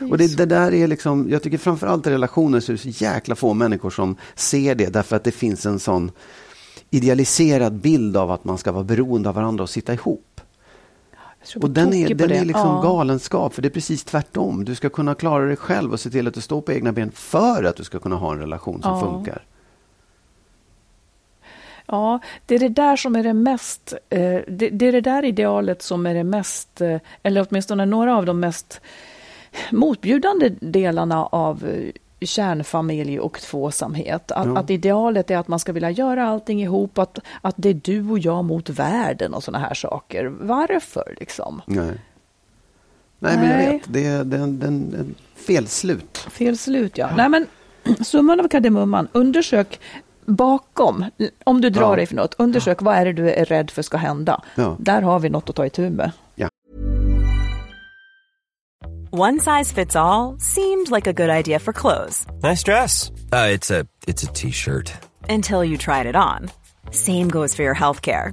[0.00, 0.10] Mm.
[0.12, 3.04] Och det, det där är liksom, jag tycker framförallt i relationer så är det så
[3.04, 6.10] jäkla få människor som ser det därför att det finns en sån
[6.90, 10.40] idealiserad bild av att man ska vara beroende av varandra och sitta ihop.
[11.62, 12.80] Och den är, den är liksom Ja.
[12.82, 14.64] galenskap, för det är precis tvärtom.
[14.64, 17.10] Du ska kunna klara dig själv och se till att du står på egna ben
[17.14, 19.00] för att du ska kunna ha en relation som Ja.
[19.00, 19.44] funkar.
[21.86, 25.82] Ja, det är det där som är det mest, eh, det, är det där idealet
[25.82, 28.80] som är det mest, eh, eller åtminstone några av de mest
[29.72, 31.92] motbjudande delarna av eh,
[32.26, 34.30] kärnfamilj och tvåsamhet.
[34.32, 34.58] Att, Ja.
[34.58, 38.10] att idealet är att man ska vilja göra allting ihop, att, att det är du
[38.10, 40.24] och jag mot världen och sådana här saker.
[40.40, 41.62] Varför liksom?
[41.66, 41.86] Nej,
[43.18, 43.72] Nej men jag Nej.
[43.72, 43.82] vet.
[43.86, 46.18] Det är, det är en, det är en, en felslut.
[46.30, 47.10] Fel slut, ja.
[47.16, 47.46] Nej, men
[48.04, 49.80] summan av kardemumman, undersök
[50.26, 51.04] bakom,
[51.44, 51.96] om du drar Ja.
[51.96, 54.42] dig för något, undersök vad är det du är rädd för ska hända.
[54.54, 54.76] Ja.
[54.78, 56.10] Där har vi något att ta itu med.
[59.10, 63.10] One size fits all seemed like a good idea for clothes Nice dress.
[63.32, 64.92] Uh, it's a it's a t-shirt.
[65.28, 66.50] until you tried it on.
[66.90, 68.32] Same goes for your healthcare.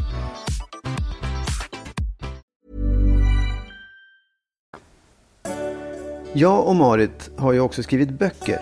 [6.33, 8.61] Jag och Marit har ju också skrivit böcker.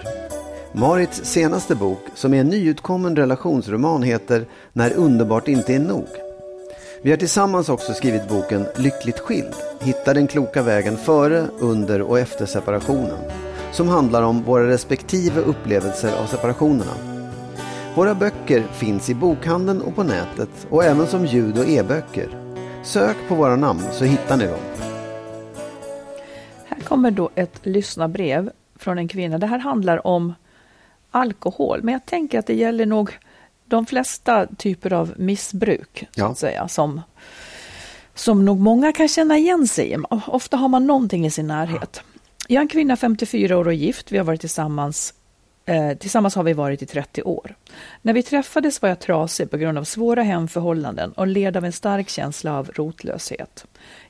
[0.73, 6.07] Marits senaste bok, som är en nyutkommen relationsroman, heter När underbart inte är nog.
[7.01, 9.53] Vi har tillsammans också skrivit boken Lyckligt skild.
[9.81, 13.17] Hitta den kloka vägen före, under och efter separationen.
[13.71, 16.93] Som handlar om våra respektive upplevelser av separationerna.
[17.95, 22.27] Våra böcker finns i bokhandeln och på nätet och även som ljud och e-böcker.
[22.83, 24.68] Sök på våra namn så hittar ni dem.
[26.89, 29.37] Kommer då ett lyssnarbrev från en kvinna.
[29.37, 30.33] Det här handlar om
[31.11, 33.17] alkohol, men jag tänker att det gäller nog
[33.65, 36.27] de flesta typer av missbruk, så Ja.
[36.27, 37.01] att säga, som,
[38.13, 39.97] som nog många kan känna igen sig i.
[40.27, 42.01] Ofta har man någonting i sin närhet.
[42.47, 44.11] Jag är en kvinna, 54 år och gift.
[44.11, 45.13] Vi har varit tillsammans
[45.69, 47.55] Eh, tillsammans har vi varit i 30 år.
[48.01, 51.71] När vi träffades var jag trasig på grund av svåra hemförhållanden och led av en
[51.71, 53.65] stark känsla av rotlöshet.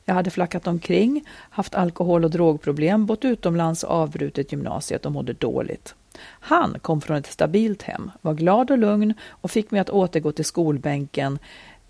[0.10, 5.34] Jag hade flackat omkring, haft alkohol och drogproblem, bott utomlands och avbrutit gymnasiet och mådde
[5.34, 5.96] dåligt.
[6.24, 10.32] Han kom från ett stabilt hem, var glad och lugn och fick mig att återgå
[10.32, 11.40] till skolbänken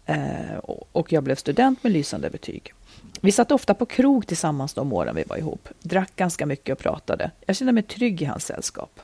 [0.06, 0.58] eh,
[0.92, 2.74] och jag blev student med lysande betyg.
[3.22, 6.80] Vi satt ofta på krog tillsammans de åren vi var ihop, drack ganska mycket och
[6.80, 7.32] pratade.
[7.46, 9.00] Jag kände mig trygg i hans sällskap.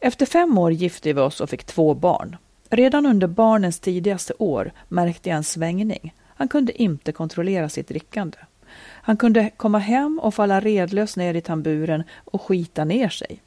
[0.00, 2.36] Efter fem år gifte vi oss och fick två barn.
[2.70, 6.12] Redan under barnens tidigaste år märkte jag en svängning.
[6.36, 8.38] Han kunde inte kontrollera sitt drickande.
[8.78, 13.40] Han kunde komma hem och falla redlös ner i tamburen och skita ner sig.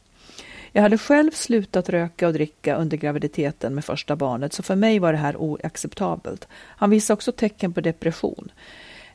[0.71, 4.99] Jag hade själv slutat röka och dricka under graviditeten med första barnet, så för mig
[4.99, 6.47] var det här oacceptabelt.
[6.53, 8.51] Han visade också tecken på depression.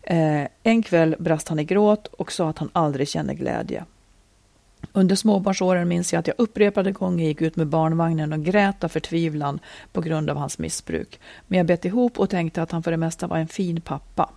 [0.02, 3.84] Eh, en kväll brast han i gråt och sa att han aldrig känner glädje.
[4.92, 8.88] Under småbarnsåren minns jag att jag upprepade gånger gick ut med barnvagnen och grät av
[8.88, 9.60] förtvivlan
[9.92, 11.20] på grund av hans missbruk.
[11.46, 14.30] Men jag bet ihop och tänkte att han för det mesta var en fin pappa.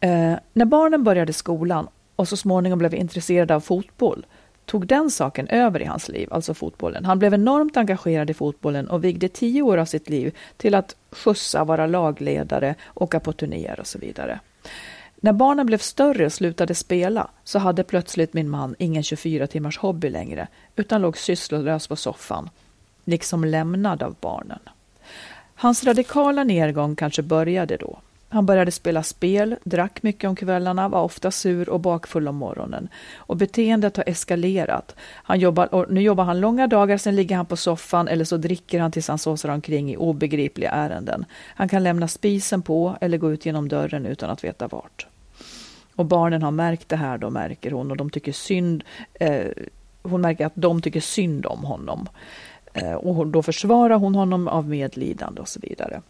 [0.00, 4.26] Eh, när barnen började skolan och så småningom blev intresserade av fotboll
[4.66, 7.04] tog den saken över i hans liv, alltså fotbollen.
[7.04, 10.96] Han blev enormt engagerad i fotbollen och vigde tio år av sitt liv till att
[11.10, 14.40] skjutsa, vara lagledare, åka på turnéer och så vidare.
[15.24, 19.78] När barnen blev större och slutade spela så hade plötsligt min man ingen 24 timmars
[19.78, 22.50] hobby längre utan låg sysslolös på soffan,
[23.04, 24.58] liksom lämnad av barnen.
[25.54, 27.98] Hans radikala nedgång kanske började då.
[28.28, 32.88] Han började spela spel, drack mycket om kvällarna, var ofta sur och bakfull om morgonen.
[33.16, 34.96] Och beteendet har eskalerat.
[35.12, 38.36] Han jobbar, och nu jobbar han långa dagar, sen ligger han på soffan eller så
[38.36, 41.24] dricker han tills han såsar omkring i obegripliga ärenden.
[41.54, 45.06] Han kan lämna spisen på eller gå ut genom dörren utan att veta vart.
[45.96, 48.84] Och barnen har märkt det här då, märker hon, och de tycker synd.
[49.14, 49.46] Eh,
[50.02, 52.08] hon märker att de tycker synd om honom.
[52.72, 56.02] Eh, och då försvarar hon honom av medlidande och så vidare.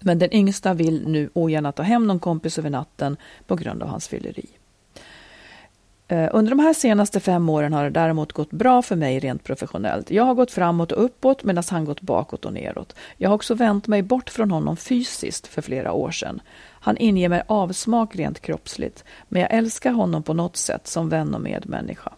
[0.00, 3.88] Men den yngsta vill nu ogärna ta hem någon kompis över natten på grund av
[3.88, 4.46] hans fylleri.
[6.10, 9.44] Eh, under de här senaste fem åren har det däremot gått bra för mig rent
[9.44, 10.10] professionellt.
[10.10, 12.94] Jag har gått framåt och uppåt medan han gått bakåt och neråt.
[13.16, 16.40] Jag har också vänt mig bort från honom fysiskt för flera år sedan.
[16.80, 21.34] Han inger mig avsmak rent kroppsligt, men jag älskar honom på något sätt som vän
[21.34, 22.12] och medmänniska.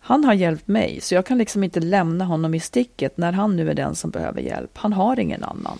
[0.00, 3.56] Han har hjälpt mig, så jag kan liksom inte lämna honom i sticket när han
[3.56, 4.70] nu är den som behöver hjälp.
[4.74, 5.78] Han har ingen annan.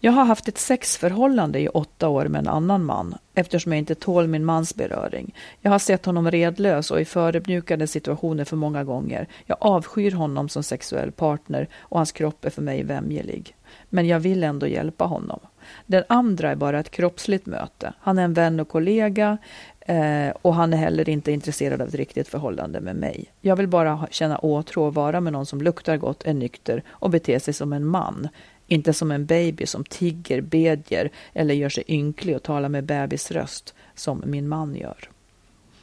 [0.00, 3.94] Jag har haft ett sexförhållande i åtta år med en annan man eftersom jag inte
[3.94, 5.34] tål min mans beröring.
[5.60, 9.28] Jag har sett honom redlös och i förödmjukande situationer för många gånger.
[9.46, 13.56] Jag avskyr honom som sexuell partner och hans kropp är för mig vämjelig.
[13.88, 15.40] Men jag vill ändå hjälpa honom.
[15.86, 17.92] Den andra är bara ett kroppsligt möte.
[18.00, 19.38] Han är en vän och kollega
[19.80, 23.32] eh, och han är heller inte intresserad av ett riktigt förhållande med mig.
[23.40, 27.10] Jag vill bara känna åtrå och vara med någon som luktar gott, är nykter och
[27.10, 28.28] beter sig som en man.
[28.66, 33.74] Inte som en baby som tigger, bedjer eller gör sig ynklig och talar med bebisröst
[33.94, 35.08] som min man gör.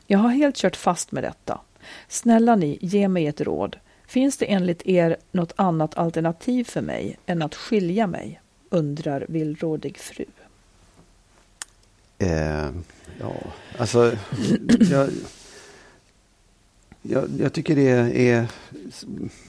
[0.08, 1.62] Jag har helt kört fast med detta.
[2.08, 3.78] Snälla ni, ge mig ett råd.
[4.08, 8.42] Finns det enligt er något annat alternativ för mig än att skilja mig?
[8.76, 10.26] Undrar villrådig fru.
[12.18, 12.70] Eh,
[13.20, 13.34] ja,
[13.78, 14.12] alltså
[14.92, 15.10] jag,
[17.02, 17.90] jag, jag, tycker det
[18.30, 18.48] är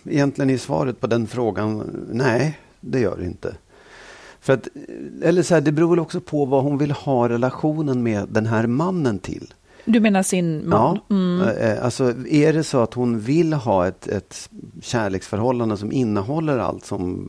[0.05, 3.57] egentligen i svaret på den frågan, nej, det gör det inte.
[4.41, 4.69] För att,
[5.23, 8.47] eller så här, det beror väl också på vad hon vill ha relationen med den
[8.47, 9.55] här mannen till.
[9.85, 10.99] Du menar sin man?
[11.09, 11.17] Ja.
[11.17, 11.49] Mm.
[11.49, 14.51] Eh, alltså, är det så att hon vill ha ett, ett
[14.83, 17.29] kärleksförhållande som innehåller allt som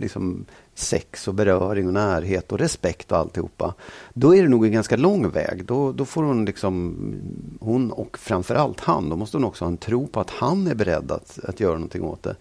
[0.00, 0.44] liksom
[0.78, 3.74] sex och beröring och närhet och respekt och alltihopa.
[4.14, 5.64] Då är det nog en ganska lång väg.
[5.64, 6.96] Då, då får hon liksom,
[7.60, 10.74] hon och framförallt han, då måste hon också ha en tro på att han är
[10.74, 12.36] beredd att, att göra någonting åt det.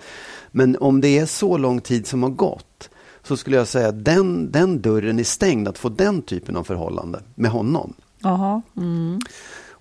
[0.52, 2.89] Men om det är så lång tid som har gått
[3.24, 6.63] så skulle jag säga att den, den dörren är stängd att få den typen av
[6.63, 7.93] förhållande med honom.
[8.24, 8.62] Aha.
[8.78, 9.19] Mm.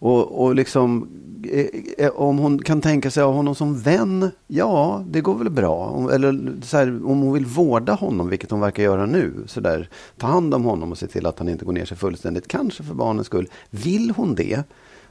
[0.04, 1.08] Och, och liksom,
[1.50, 1.66] eh,
[1.98, 5.50] eh, om hon kan tänka sig att ha honom som vän, ja, det går väl
[5.50, 6.08] bra.
[6.12, 9.88] Eller så här, om hon vill vårda honom, vilket hon verkar göra nu, så där,
[10.18, 12.82] ta hand om honom och se till att han inte går ner sig fullständigt, kanske
[12.82, 13.48] för barnens skull.
[13.70, 14.62] Vill hon det,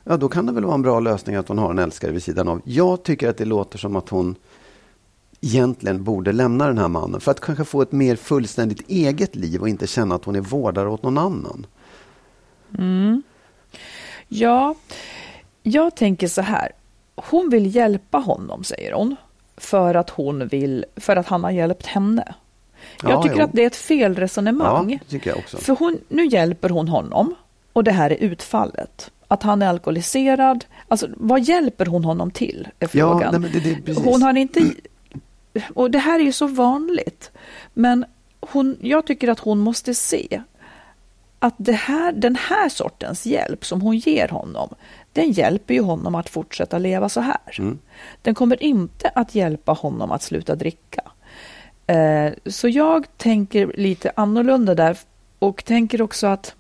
[0.04, 2.24] ja då kan det väl vara en bra lösning att hon har en älskare vid
[2.24, 2.62] sidan av.
[2.64, 4.36] Jag tycker att det låter som att hon
[5.42, 9.62] egentligen borde lämna den här mannen för att kanske få ett mer fullständigt eget liv
[9.62, 11.66] och inte känna att hon är vårdare åt någon annan.
[12.78, 13.24] Mm.
[14.34, 14.76] Ja,
[15.64, 16.72] jag tänker så här.
[17.16, 19.16] Hon vill hjälpa honom, säger hon,
[19.58, 22.34] för att, hon vill, för att han har hjälpt henne.
[23.02, 23.44] Jag ja, tycker jo.
[23.44, 24.92] att det är ett felresonemang.
[24.92, 25.58] Ja, tycker jag också.
[25.58, 27.36] För hon, nu hjälper hon honom
[27.74, 29.12] och det här är utfallet.
[29.28, 30.66] att han är alkoholiserad.
[30.88, 32.68] Alltså, vad hjälper hon honom till?
[32.80, 33.34] Är frågan.
[33.34, 34.72] Ja, nej, det, det, hon har inte...
[35.74, 37.32] Och det här är ju så vanligt.
[37.74, 38.06] Men
[38.40, 40.42] hon, jag tycker att hon måste se
[41.44, 44.70] att det här, den här sortens hjälp som hon ger honom,
[45.14, 47.60] den hjälper ju honom att fortsätta leva så här.
[47.60, 47.80] Mm.
[48.22, 51.02] Den kommer inte att hjälpa honom att sluta dricka.
[51.88, 54.98] Eh, så jag tänker lite annorlunda där
[55.40, 56.56] och tänker också att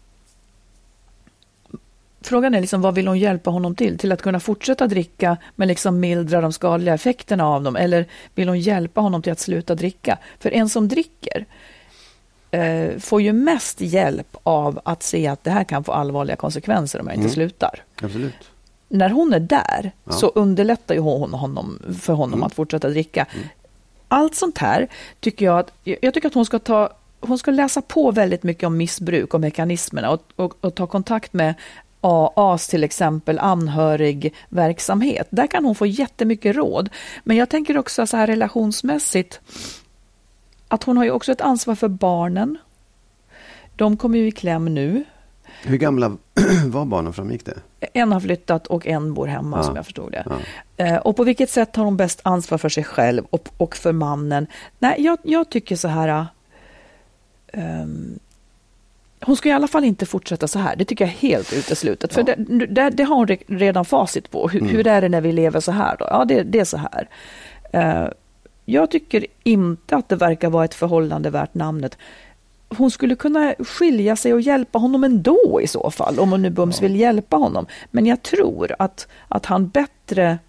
[2.21, 3.97] Frågan är liksom vad vill hon hjälpa honom till?
[3.97, 7.75] Till att kunna fortsätta dricka men liksom mildra de skadliga effekterna av dem?
[7.75, 8.05] Eller
[8.35, 10.17] vill hon hjälpa honom till att sluta dricka?
[10.39, 11.45] För en som dricker
[12.53, 16.99] eh, får ju mest hjälp av att se att det här kan få allvarliga konsekvenser
[17.01, 17.33] om jag inte Mm.
[17.33, 17.83] slutar.
[18.01, 18.33] Absolut.
[18.89, 20.11] När hon är där Ja.
[20.11, 22.43] så underlättar ju hon honom, för honom Mm.
[22.43, 23.25] att fortsätta dricka.
[24.07, 24.87] Allt sånt här
[25.19, 26.89] tycker jag att, jag tycker att hon ska ta
[27.19, 31.33] hon ska läsa på väldigt mycket om missbruk och mekanismerna och, och, och ta kontakt
[31.33, 31.53] med
[32.01, 35.27] AAs till exempel anhörigverksamhet.
[35.29, 36.89] Där kan hon få jättemycket råd.
[37.23, 39.39] Men jag tänker också så här relationsmässigt
[40.73, 42.57] att hon har ju också ett ansvar för barnen.
[43.75, 45.03] De kommer ju i kläm nu.
[45.63, 46.17] Hur gamla
[46.67, 47.57] var barnen framgick det?
[47.93, 49.63] En har flyttat och en bor hemma Ja.
[49.63, 50.23] som jag förstod det.
[50.25, 50.85] Ja.
[50.85, 53.91] Eh, och på vilket sätt har hon bäst ansvar för sig själv och, och för
[53.91, 54.47] mannen?
[54.79, 56.25] Nej, jag, jag tycker så här.
[57.53, 58.19] ehm,
[59.21, 60.75] hon ska i alla fall inte fortsätta så här.
[60.75, 62.13] Det tycker jag är helt uteslutet.
[62.13, 62.35] För det,
[62.67, 64.47] det, det har hon re- redan facit på.
[64.47, 64.71] Hur, Mm.
[64.75, 65.95] hur är det när vi lever så här?
[65.99, 66.05] Då?
[66.09, 67.07] Ja, det, det är så här.
[67.73, 68.07] Eh,
[68.65, 71.97] jag tycker inte att det verkar vara ett förhållande värt namnet.
[72.69, 76.49] Hon skulle kunna skilja sig och hjälpa honom ändå i så fall, om hon nu
[76.49, 77.65] bums vill hjälpa honom.
[77.91, 80.39] Men jag tror att, att han bättre...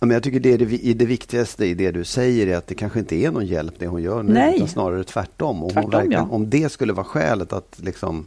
[0.00, 2.66] Ja, men jag tycker det, är det, det viktigaste i det du säger är att
[2.66, 4.56] det kanske inte är någon hjälp det hon gör nu, Nej.
[4.56, 5.62] utan snarare tvärtom.
[5.64, 6.34] Om, Tvärtom, verkligen, ja.
[6.34, 8.26] om det skulle vara skälet att liksom,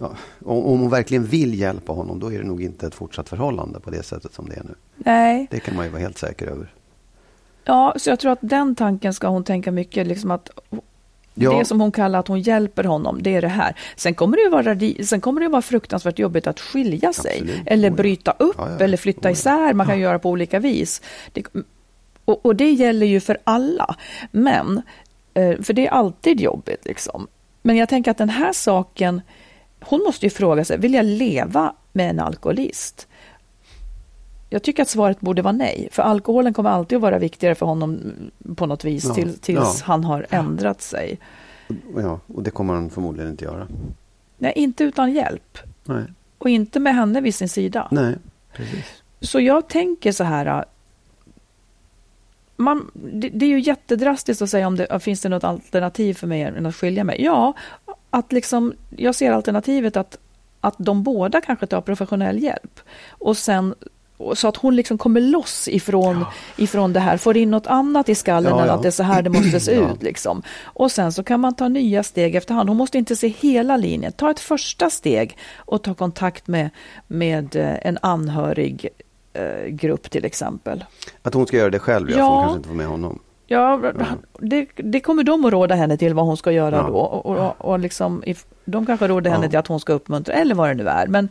[0.00, 0.12] ja,
[0.44, 3.80] om, om hon verkligen vill hjälpa honom, då är det nog inte ett fortsatt förhållande
[3.80, 4.74] på det sättet som det är nu.
[4.96, 6.72] Nej, Det kan man ju vara helt säker över.
[7.64, 10.50] Ja, så jag tror att den tanken ska hon tänka mycket, liksom att
[11.34, 11.58] Ja.
[11.58, 13.74] det som hon kallar att hon hjälper honom, det är det här.
[13.96, 17.60] Sen kommer det ju vara, sen kommer det vara fruktansvärt jobbigt att skilja sig, Absolut.
[17.66, 19.72] eller Oh bryta upp, Ja, ja, eller flytta Oh isär.
[19.74, 21.02] Man kan göra på olika vis.
[21.32, 21.44] Det,
[22.24, 23.96] och, och det gäller ju för alla.
[24.30, 24.82] Men,
[25.34, 27.26] eh, för det är alltid jobbigt liksom.
[27.62, 29.20] Men jag tänker att den här saken,
[29.80, 33.08] hon måste ju fråga sig, vill jag leva med en alkoholist?
[34.52, 37.66] Jag tycker att svaret borde vara nej, för alkoholen kommer alltid att vara viktigare för
[37.66, 38.12] honom
[38.56, 39.84] på något vis Ja, till, tills ja.
[39.84, 41.18] han har ändrat sig.
[41.96, 43.68] Ja, och det kommer han förmodligen inte göra.
[44.38, 45.58] Nej, inte utan hjälp.
[45.84, 46.04] Nej,
[46.38, 47.88] Och inte med henne vid sin sida.
[47.90, 48.16] Nej
[48.52, 49.02] precis.
[49.20, 50.46] Så jag tänker så här.
[50.46, 50.62] äh,
[52.56, 56.26] Man, det, det är ju jättedrastiskt att säga om det finns det något alternativ för
[56.26, 57.22] mig än att skilja mig.
[57.24, 57.52] Ja,
[58.10, 60.18] att liksom, jag ser alternativet att,
[60.60, 62.80] att de båda kanske tar professionell hjälp.
[63.08, 63.74] Och sen
[64.34, 66.24] så att hon liksom kommer loss ifrån,
[66.56, 68.72] ifrån det här, får in något annat i skallen Ja, än ja.
[68.74, 69.92] att det är så här det måste se Ja.
[69.92, 70.02] ut.
[70.02, 70.42] Liksom.
[70.64, 72.68] Och sen så kan man ta nya steg efterhand.
[72.68, 74.12] Hon måste inte se hela linjen.
[74.12, 76.70] Ta ett första steg och ta kontakt med,
[77.06, 78.88] med eh, en anhörig
[79.32, 80.84] eh, grupp till exempel.
[81.22, 82.28] Att hon ska göra det själv, ja, för Ja.
[82.34, 83.18] hon kanske inte får med honom.
[83.46, 83.80] Ja,
[84.40, 86.82] det, det kommer de att råda henne till vad hon ska göra Ja.
[86.82, 86.94] då.
[86.98, 88.22] Och, och, och liksom,
[88.64, 89.50] de kanske råder henne Ja.
[89.50, 91.06] till att hon ska uppmuntra, eller vad det nu är.
[91.06, 91.28] Men,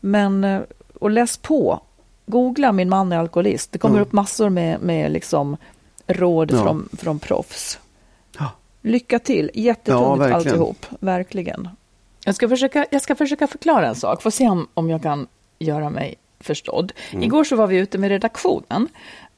[0.00, 0.60] men eh,
[1.00, 1.80] och läs på.
[2.28, 3.72] Googla min man är alkoholist.
[3.72, 4.02] Det kommer Ja.
[4.02, 5.56] upp massor med, med liksom
[6.06, 6.62] råd Ja.
[6.62, 7.78] från, från proffs.
[8.38, 8.50] Ja.
[8.82, 9.50] Lycka till.
[9.54, 10.34] Ja, Jättetungt verkligen.
[10.34, 10.86] alltihop.
[11.00, 11.68] Verkligen.
[12.24, 14.22] Jag ska, försöka, jag ska försöka förklara en sak.
[14.22, 15.26] Får se om, om jag kan
[15.58, 16.92] göra mig förstådd.
[17.12, 17.22] Mm.
[17.24, 18.88] Igår så var vi ute med redaktionen.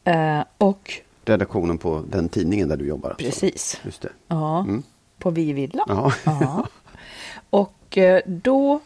[0.04, 0.92] Eh, och
[1.24, 3.14] Redaktionen på den tidningen där du jobbar.
[3.18, 3.80] Precis.
[3.84, 4.08] Just det.
[4.28, 4.82] Ja, Mm.
[5.18, 5.84] på Vi Villa.
[5.88, 6.12] Ja.
[6.24, 6.66] Ja.
[7.50, 8.80] Och eh, då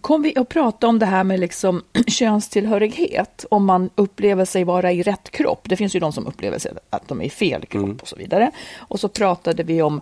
[0.00, 4.92] kom vi att prata om det här med liksom könstillhörighet, om man upplever sig vara
[4.92, 5.60] i rätt kropp.
[5.68, 7.98] Det finns ju de som upplever sig att de är i fel kropp Mm.
[8.02, 8.50] och så vidare.
[8.78, 10.00] Och så pratade vi om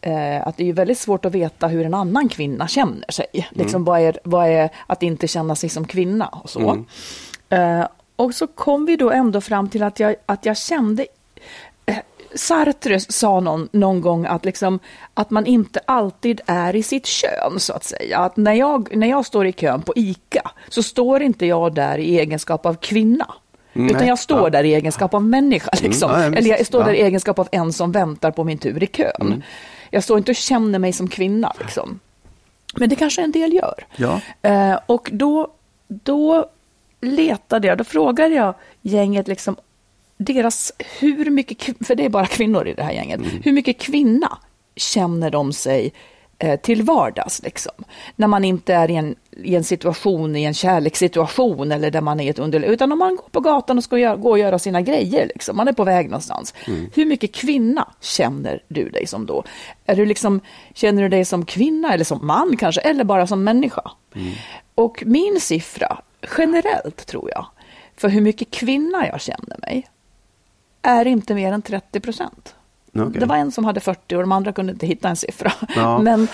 [0.00, 3.26] eh, att det är väldigt svårt att veta hur en annan kvinna känner sig.
[3.50, 6.84] Liksom vad, är, vad är att inte känna sig som kvinna och så.
[7.48, 11.06] Eh, och så kom vi då ändå fram till att jag, att jag kände eh,
[12.36, 14.78] Sartre sa någon, någon gång att, liksom,
[15.14, 18.18] att man inte alltid är i sitt kön, så att säga.
[18.18, 21.98] Att när jag, när jag står i kön på ICA så står inte jag där
[21.98, 23.34] i egenskap av kvinna.
[23.72, 23.90] Nej.
[23.90, 24.50] Utan jag står Ja.
[24.50, 25.70] där i egenskap av människa.
[25.82, 26.10] Liksom.
[26.10, 26.32] Ja, ja.
[26.34, 29.42] Eller jag står där i egenskap av en som väntar på min tur i kön.
[29.90, 31.52] Jag står inte och känner mig som kvinna.
[31.60, 32.00] Liksom.
[32.74, 33.86] Men det kanske en del gör.
[33.96, 34.20] Ja.
[34.42, 35.48] Eh, och då,
[35.88, 36.46] då
[37.00, 39.56] letade jag, då frågade jag gänget liksom
[40.16, 44.38] deras, hur mycket, för det är bara kvinnor i det här gänget, hur mycket kvinna
[44.76, 45.92] känner de sig
[46.38, 47.84] eh, till vardags liksom?
[48.16, 52.20] När man inte är i en i en situation, i en kärlekssituation eller där man
[52.20, 54.38] är i ett underläge, utan om man går på gatan och ska göra, gå och
[54.38, 56.54] göra sina grejer, liksom, man är på väg någonstans.
[56.66, 56.90] Mm.
[56.94, 59.44] Hur mycket kvinna känner du dig som då?
[59.86, 60.40] Är du liksom,
[60.74, 63.90] känner du dig som kvinna eller som man kanske, eller bara som människa?
[64.14, 64.32] Mm.
[64.74, 65.98] Och min siffra,
[66.38, 67.46] generellt tror jag,
[67.96, 69.86] för hur mycket kvinna jag känner mig,
[70.86, 72.54] är inte mer än 30 procent.
[72.94, 73.20] Okej.
[73.20, 75.52] Det var en som hade 40 och de andra kunde inte hitta en siffra.
[75.76, 75.98] Ja.
[76.02, 76.28] Men,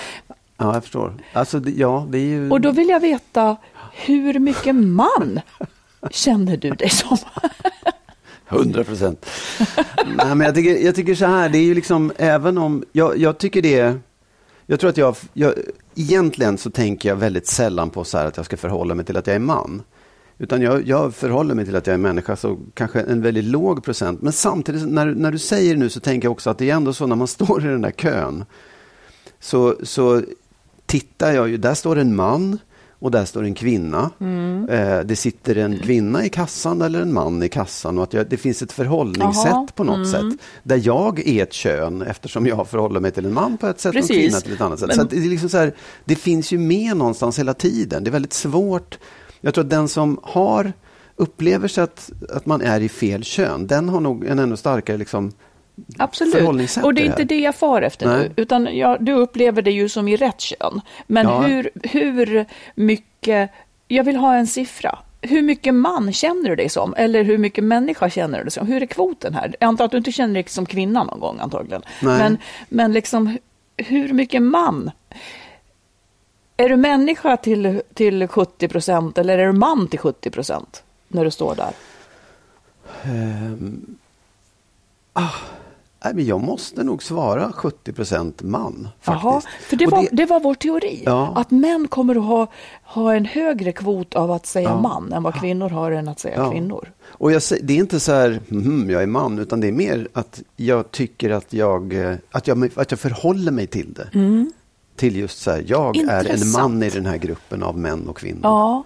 [0.57, 1.15] Ja, jag förstår.
[1.33, 2.51] Alltså, ja, det är ju...
[2.51, 3.57] och då vill jag veta,
[3.93, 5.41] hur mycket man
[6.11, 7.19] känner du dig som?
[8.49, 9.27] 100 procent.
[10.17, 13.19] Nej, men jag tycker, jag tycker så här, det är ju liksom, även om, jag,
[13.19, 13.99] jag tycker det
[14.67, 15.55] jag tror att jag, jag,
[15.95, 19.17] egentligen så tänker jag väldigt sällan på så här att jag ska förhålla mig till
[19.17, 19.83] att jag är man.
[20.43, 23.85] Utan jag, jag förhåller mig till att jag är människa, så kanske en väldigt låg
[23.85, 24.23] procent.
[24.23, 26.75] Men samtidigt, när, när du säger det nu så tänker jag också att det är
[26.75, 28.45] ändå så när man står i den där kön,
[29.41, 30.23] så, så
[30.87, 32.59] tittar jag ju, där står en man
[32.99, 34.11] och där står en kvinna.
[34.71, 38.27] Eh, det sitter en kvinna i kassan eller en man i kassan och att jag,
[38.29, 40.25] det finns ett förhållningssätt Jaha, på något sätt.
[40.63, 43.91] Där jag är ett kön eftersom jag förhåller mig till en man på ett sätt
[43.91, 44.17] och en Precis.
[44.17, 44.89] kvinna till ett annat sätt.
[44.89, 45.75] Men- Så det, är liksom så här,
[46.05, 48.05] det finns ju med någonstans hela tiden.
[48.05, 48.99] Det är väldigt svårt.
[49.45, 50.73] Jag tror att den som har
[51.17, 54.97] upplever sig att, att man är i fel kön, den har nog en ännu starkare
[54.97, 55.33] liksom,
[55.99, 56.77] Absolut.
[56.83, 58.19] Och det är inte det jag far efter Nej.
[58.19, 60.81] nu, utan jag, du upplever det ju som i rätt kön.
[61.07, 61.41] Men Ja.
[61.41, 63.51] hur, hur mycket,
[63.89, 64.99] jag vill ha en siffra.
[65.21, 66.95] Hur mycket man känner du dig som?
[66.97, 68.67] Eller hur mycket människa känner du dig som?
[68.67, 69.57] Hur är kvoten här?
[69.61, 71.83] Jag antar att du inte känner dig som kvinna någon gång antagligen.
[72.03, 72.19] Nej.
[72.19, 72.39] Men,
[72.69, 73.39] men liksom,
[73.77, 74.91] hur mycket man?
[76.57, 80.83] Är du människa till, till 70 procent eller är du man till 70 procent?
[81.09, 81.73] När du står där.
[83.05, 83.97] Ehm,
[85.13, 85.29] ah,
[86.05, 88.89] nej, men jag måste nog svara 70 procent man.
[89.01, 89.25] Faktiskt.
[89.25, 90.27] Jaha, för det var, det...
[90.27, 91.03] var vår teori.
[91.07, 91.33] Ja.
[91.37, 92.47] Att män kommer att ha,
[92.85, 94.81] ha en högre kvot av att säga Ja.
[94.81, 96.51] man än vad kvinnor har än att säga Ja.
[96.51, 96.93] kvinnor.
[97.05, 100.09] Och jag, det är inte så här, "Mhm, jag är man, utan det är mer
[100.13, 104.09] att jag tycker att jag, eh, att jag, att jag förhåller mig till det.
[104.97, 106.21] Till just så här, jag är en Mm.
[106.27, 106.73] Intressant.
[106.75, 108.41] man i den här gruppen av män och kvinnor.
[108.43, 108.85] Ja,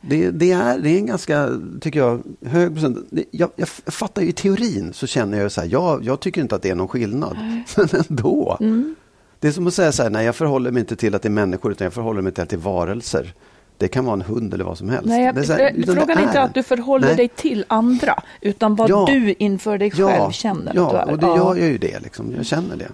[0.00, 1.48] Det, det, är, det är en ganska,
[1.80, 2.98] tycker jag, hög procent.
[3.30, 6.54] Jag, jag fattar ju i teorin så känner jag så här, jag, jag tycker inte
[6.54, 7.36] att det är någon skillnad.
[7.76, 8.56] Men ändå.
[8.60, 8.94] Mm.
[9.40, 11.28] Det är som att säga så här, nej jag förhåller mig inte till att det
[11.28, 13.32] är människor utan jag förhåller mig till att det är varelser.
[13.76, 15.06] Det kan vara en hund eller vad som helst.
[15.06, 17.16] nej, jag, det är här, utan frågan är inte att du förhåller Nej.
[17.16, 19.04] dig till andra, utan vad Ja.
[19.08, 21.12] du inför dig själv känner ja, att du är.
[21.14, 22.00] och det Ja, gör jag ju det.
[22.00, 22.32] Liksom.
[22.36, 22.88] Jag känner det.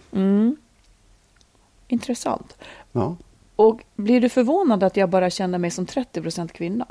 [1.89, 2.57] Intressant.
[2.93, 3.17] Ja.
[3.57, 6.87] Och blir du förvånad att jag bara känner mig som 30 procent kvinna?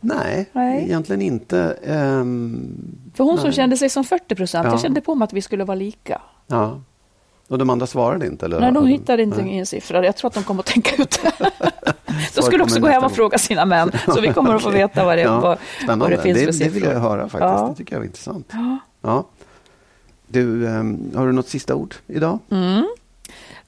[0.00, 0.84] Nej, Nej.
[0.84, 1.78] egentligen inte.
[1.84, 2.76] Ehm,
[3.14, 3.52] För hon som Nej.
[3.52, 4.70] kände sig som 40 procent, Ja.
[4.72, 6.20] jag kände på mig att vi skulle vara lika.
[6.46, 6.80] ja.
[7.48, 8.46] Och de andra svarade inte?
[8.46, 8.60] Eller?
[8.60, 9.58] Nej, de hittade inte Nej.
[9.58, 10.04] en siffra.
[10.04, 11.50] Jag tror att de kommer att tänka ut det.
[12.34, 13.92] de skulle också gå hem och fråga sina män.
[14.14, 15.40] Så vi kommer att få veta vad det, Ja,
[15.86, 16.70] vad, vad det finns det, för det siffror.
[16.74, 17.40] vill jag höra faktiskt.
[17.40, 17.68] Ja.
[17.68, 18.48] Det tycker jag var intressant.
[18.52, 18.78] Ja.
[19.02, 19.24] Ja.
[20.26, 22.38] Du, ehm, har du något sista ord idag?
[22.50, 22.86] Mm.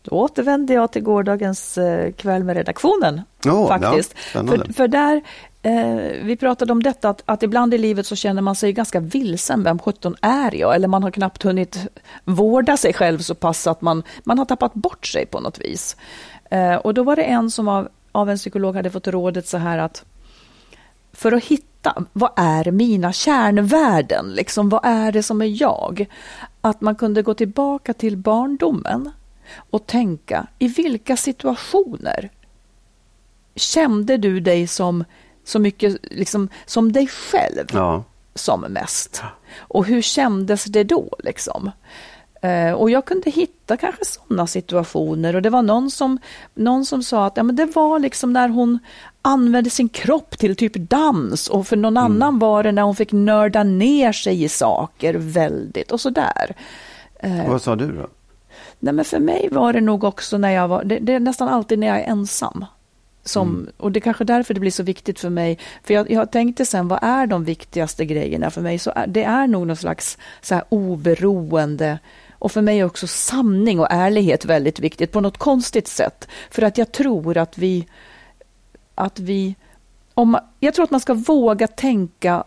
[0.07, 3.23] Då återvände jag till gårdagens eh, kväll med redaktionen.
[3.47, 4.15] Åh, faktiskt.
[4.35, 5.23] ja, för, för där,
[5.63, 9.01] eh, vi pratade om detta att, att ibland i livet så känner man sig ganska
[9.01, 9.63] vilsen.
[9.63, 10.75] Vem sjutton är jag?
[10.75, 11.79] Eller man har knappt hunnit
[12.25, 15.97] vårda sig själv så pass att man, man har tappat bort sig på något vis.
[16.51, 19.59] Eh, och då var det en som av, av en psykolog hade fått rådet så
[19.59, 20.05] här att
[21.13, 24.33] för att hitta, vad är mina kärnvärden?
[24.33, 26.07] Liksom, vad är det som är jag?
[26.61, 29.11] Att man kunde gå tillbaka till barndomen
[29.71, 32.31] och tänka, i vilka situationer
[33.55, 35.05] kände du dig som
[35.45, 38.05] så mycket liksom, som dig själv Ja.
[38.35, 39.23] som mest?
[39.59, 41.09] Och hur kändes det då?
[41.19, 41.71] Liksom?
[42.43, 46.19] Eh, och jag kunde hitta kanske sådana situationer och det var någon som,
[46.55, 48.79] någon som sa att ja, men det var liksom när hon
[49.23, 53.13] använde sin kropp till typ dans och för någon annan var det när hon fick
[53.13, 56.55] nörda ner sig i saker väldigt och sådär.
[57.21, 58.07] Eh, Vad sa du då?
[58.79, 61.49] Nej, men för mig var det nog också när jag var, det, det är nästan
[61.49, 62.65] alltid när jag är ensam.
[63.25, 63.71] Som, Mm.
[63.77, 65.59] Och det är kanske därför det blir så viktigt för mig.
[65.85, 68.79] För jag, jag tänkte sen, vad är de viktigaste grejerna för mig?
[68.79, 71.99] Så är, det är nog någon slags så här oberoende
[72.39, 76.29] och för mig är också sanning och ärlighet väldigt viktigt på något konstigt sätt.
[76.51, 77.87] För att jag tror att vi,
[78.95, 79.55] att vi
[80.15, 82.45] om, man- jag tror att man ska våga tänka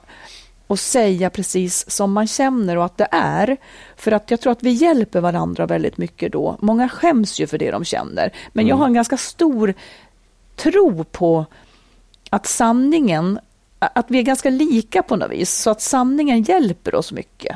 [0.69, 3.57] och säga precis som man känner och att det är.
[3.95, 6.57] För att jag tror att vi hjälper varandra väldigt mycket då.
[6.59, 8.33] Många skäms ju för det de känner.
[8.53, 9.73] Men jag har en ganska stor
[10.55, 11.45] tro på
[12.29, 13.39] att sanningen,
[13.79, 15.53] att vi är ganska lika på något vis.
[15.53, 17.55] Så att sanningen hjälper oss mycket.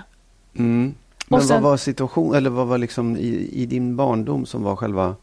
[0.56, 0.94] Mm.
[1.28, 4.76] Men sen- vad var situationen, eller vad var liksom i, i din barndom som var
[4.76, 5.16] själva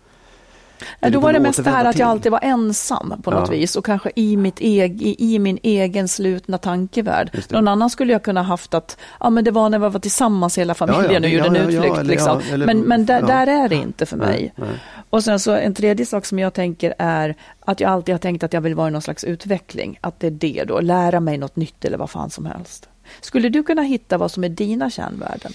[1.01, 3.55] Ja, då var det mest det här att jag alltid var ensam på något Ja.
[3.55, 7.43] vis och kanske i, mitt eg, i, i min egen slutna tankevärld.
[7.51, 10.59] Någon annan skulle jag kunna haft att ja, men det var när vi var tillsammans
[10.59, 11.95] hela familjen Ja, ja, och gjorde en utflykt.
[11.99, 12.41] eller liksom.
[12.53, 14.53] eller- men men där, där är det inte för mig.
[14.57, 14.79] Nej, nej.
[15.11, 18.43] Och sen så en tredje sak som jag tänker är att jag alltid har tänkt
[18.45, 19.99] att jag vill vara i någon slags utveckling.
[20.01, 22.89] Att det är det då, lära mig något nytt eller vad fan som helst.
[23.21, 25.53] Skulle du kunna hitta vad som är dina kärnvärden?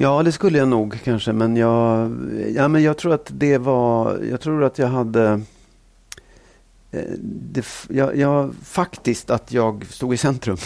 [0.00, 1.32] Ja, det skulle jag nog kanske.
[1.32, 2.10] Men jag,
[2.54, 4.18] ja, men jag tror att det var...
[4.30, 5.40] Jag tror att jag hade...
[6.90, 10.56] eh, Det, jag, jag, faktiskt att jag stod i centrum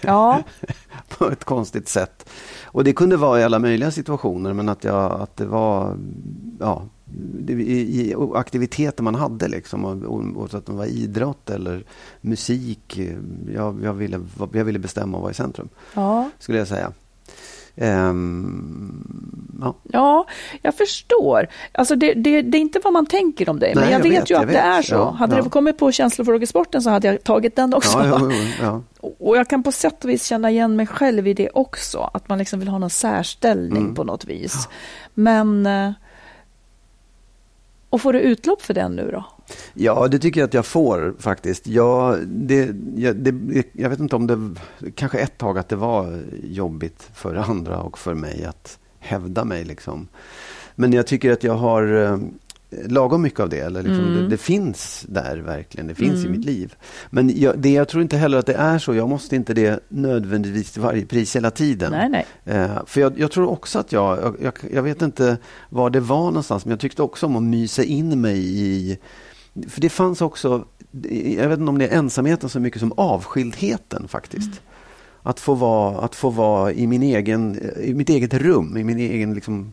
[0.00, 0.42] Ja,
[1.18, 2.28] på ett konstigt sätt.
[2.64, 5.96] Och det kunde vara i alla möjliga situationer, men att, jag, att det var
[6.60, 6.82] ja,
[7.40, 9.48] det, i, i aktiviteter man hade.
[9.48, 11.84] Liksom, och, att det var idrott eller
[12.20, 13.00] musik.
[13.54, 14.20] Jag, jag, ville,
[14.52, 16.30] jag ville bestämma och vara i centrum, ja.
[16.38, 16.92] skulle jag säga.
[17.80, 19.74] Ehm, ja.
[19.82, 20.26] Ja,
[20.62, 21.48] jag förstår.
[21.72, 24.30] Alltså det, det, det är inte vad man tänker om dig, men jag, jag vet
[24.30, 24.64] ju jag att det vet.
[24.64, 24.94] är så.
[24.94, 25.42] Ja, hade ja.
[25.42, 27.98] det kommit på känslofrågesporten så hade jag tagit den också.
[27.98, 28.82] Ja, ja.
[29.18, 32.28] Och jag kan på sätt och vis känna igen mig själv i det också, att
[32.28, 33.94] man liksom vill ha någon särställning Mm.
[33.94, 34.68] på något vis.
[35.14, 35.68] Men...
[37.90, 39.24] Och får du utlopp för den nu då?
[39.74, 41.66] Ja, det tycker jag att jag får faktiskt.
[41.66, 44.54] Jag, det, jag, det, jag vet inte om det,
[44.94, 49.64] kanske ett tag att det var jobbigt för andra och för mig att hävda mig.
[49.64, 50.08] Liksom.
[50.74, 52.18] Men jag tycker att jag har eh,
[52.70, 53.60] lagom mycket av det.
[53.60, 54.22] Eller liksom, Mm.
[54.22, 56.74] det, det finns där verkligen, det finns i mitt liv.
[57.10, 58.94] Men jag, det, jag tror inte heller att det är så.
[58.94, 61.92] Jag måste inte det nödvändigtvis till varje pris hela tiden.
[61.92, 62.26] Nej, nej.
[62.44, 65.36] Eh, för jag, jag tror också att jag, jag, jag, vet inte
[65.68, 68.98] var det var någonstans, men jag tyckte också om att mysa in mig i
[69.68, 70.64] för det fanns också,
[71.36, 74.60] jag vet inte om det är ensamheten så mycket som avskildheten faktiskt.
[75.22, 78.98] Att, få vara, att få vara i, min egen, i mitt eget rum, i min
[78.98, 79.72] egen, liksom,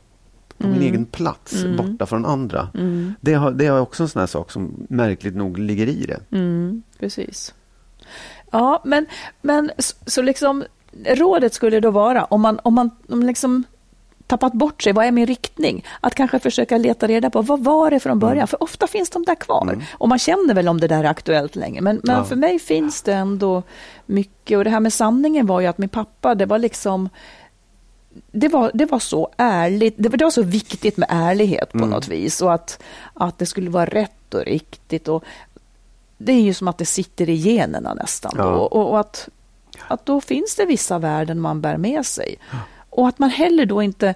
[0.58, 2.70] på min egen plats, borta från andra.
[3.22, 6.20] Det, har, det är också en sån här sak som märkligt nog ligger i det.
[6.38, 7.54] Mm, precis.
[8.52, 9.06] Ja, men,
[9.42, 10.64] men så, så liksom
[11.06, 13.64] rådet skulle då vara om man, om man, om liksom
[14.28, 15.86] tappat bort sig, vad är min riktning?
[16.02, 18.48] Att kanske försöka leta reda på vad var det från början?
[18.48, 19.84] För ofta finns de där kvar.
[19.94, 21.82] Och man känner väl om det där är aktuellt länge.
[21.82, 22.24] Men, men Ja.
[22.24, 23.64] för mig finns det ändå
[24.06, 24.58] mycket.
[24.58, 27.10] Och det här med sanningen var ju att min pappa, det var liksom
[28.32, 32.42] det var, det var så ärligt, det var, så viktigt med ärlighet på något vis
[32.42, 32.80] och att,
[33.14, 35.08] att det skulle vara rätt och riktigt.
[35.08, 35.24] Och
[36.18, 38.34] det är ju som att det sitter i generna nästan.
[38.38, 38.46] Ja.
[38.46, 39.30] Och, och att,
[39.88, 42.36] att då finns det vissa värden man bär med sig.
[42.90, 44.14] Och att man heller då inte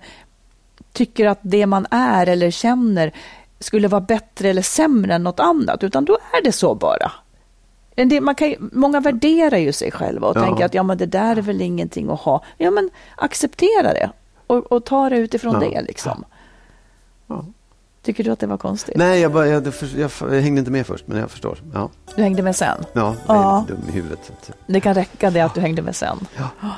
[0.94, 3.12] tycker att det man är eller känner
[3.60, 7.12] skulle vara bättre eller sämre än något annat, utan då är det så bara.
[8.02, 10.42] En del, man kan, ju- många värderar ju sig själva och Ja.
[10.46, 12.44] tänker att ja, men det där är väl ingenting att ha.
[12.58, 14.10] Ja, men acceptera det
[14.48, 15.60] och, och ta det utifrån Ja.
[15.70, 15.82] det.
[15.82, 16.24] Liksom.
[17.28, 17.46] Ja.
[18.04, 18.96] Tycker du att det var konstigt?
[18.98, 21.58] Nej, jag, bara, jag, jag, jag hängde inte med först, men jag förstår.
[21.74, 22.78] Ja, Du hängde med sen?
[22.94, 23.66] ja jag är Ja.
[23.68, 24.32] dum i huvudet.
[24.68, 26.20] Det kan räcka det att du hängde med sen.
[26.38, 26.70] ja.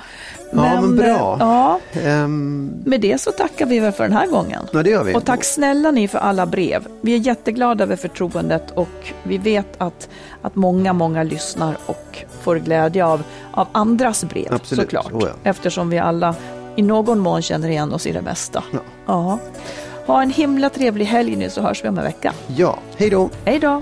[0.51, 1.05] Ja, men bra.
[1.05, 4.61] eh, Ja, Ehm, med det så tackar vi väl för den här gången.
[4.71, 5.15] ja, det gör vi.
[5.15, 6.87] Och tack snälla ni för alla brev.
[7.01, 10.09] Vi är jätteglada över förtroendet och vi vet att,
[10.41, 14.83] att många, många lyssnar och får glädje av, av andras brev Absolut.
[14.83, 15.11] såklart.
[15.11, 15.49] Oh ja.
[15.49, 16.35] Eftersom vi alla
[16.75, 18.63] i någon mån känner igen oss i det mesta.
[18.71, 18.79] Ja.
[19.05, 19.39] Ja.
[20.07, 22.33] Ha en himla trevlig helg nu så hörs vi om en vecka.
[22.47, 23.29] Ja, hej då.
[23.45, 23.81] Hej då!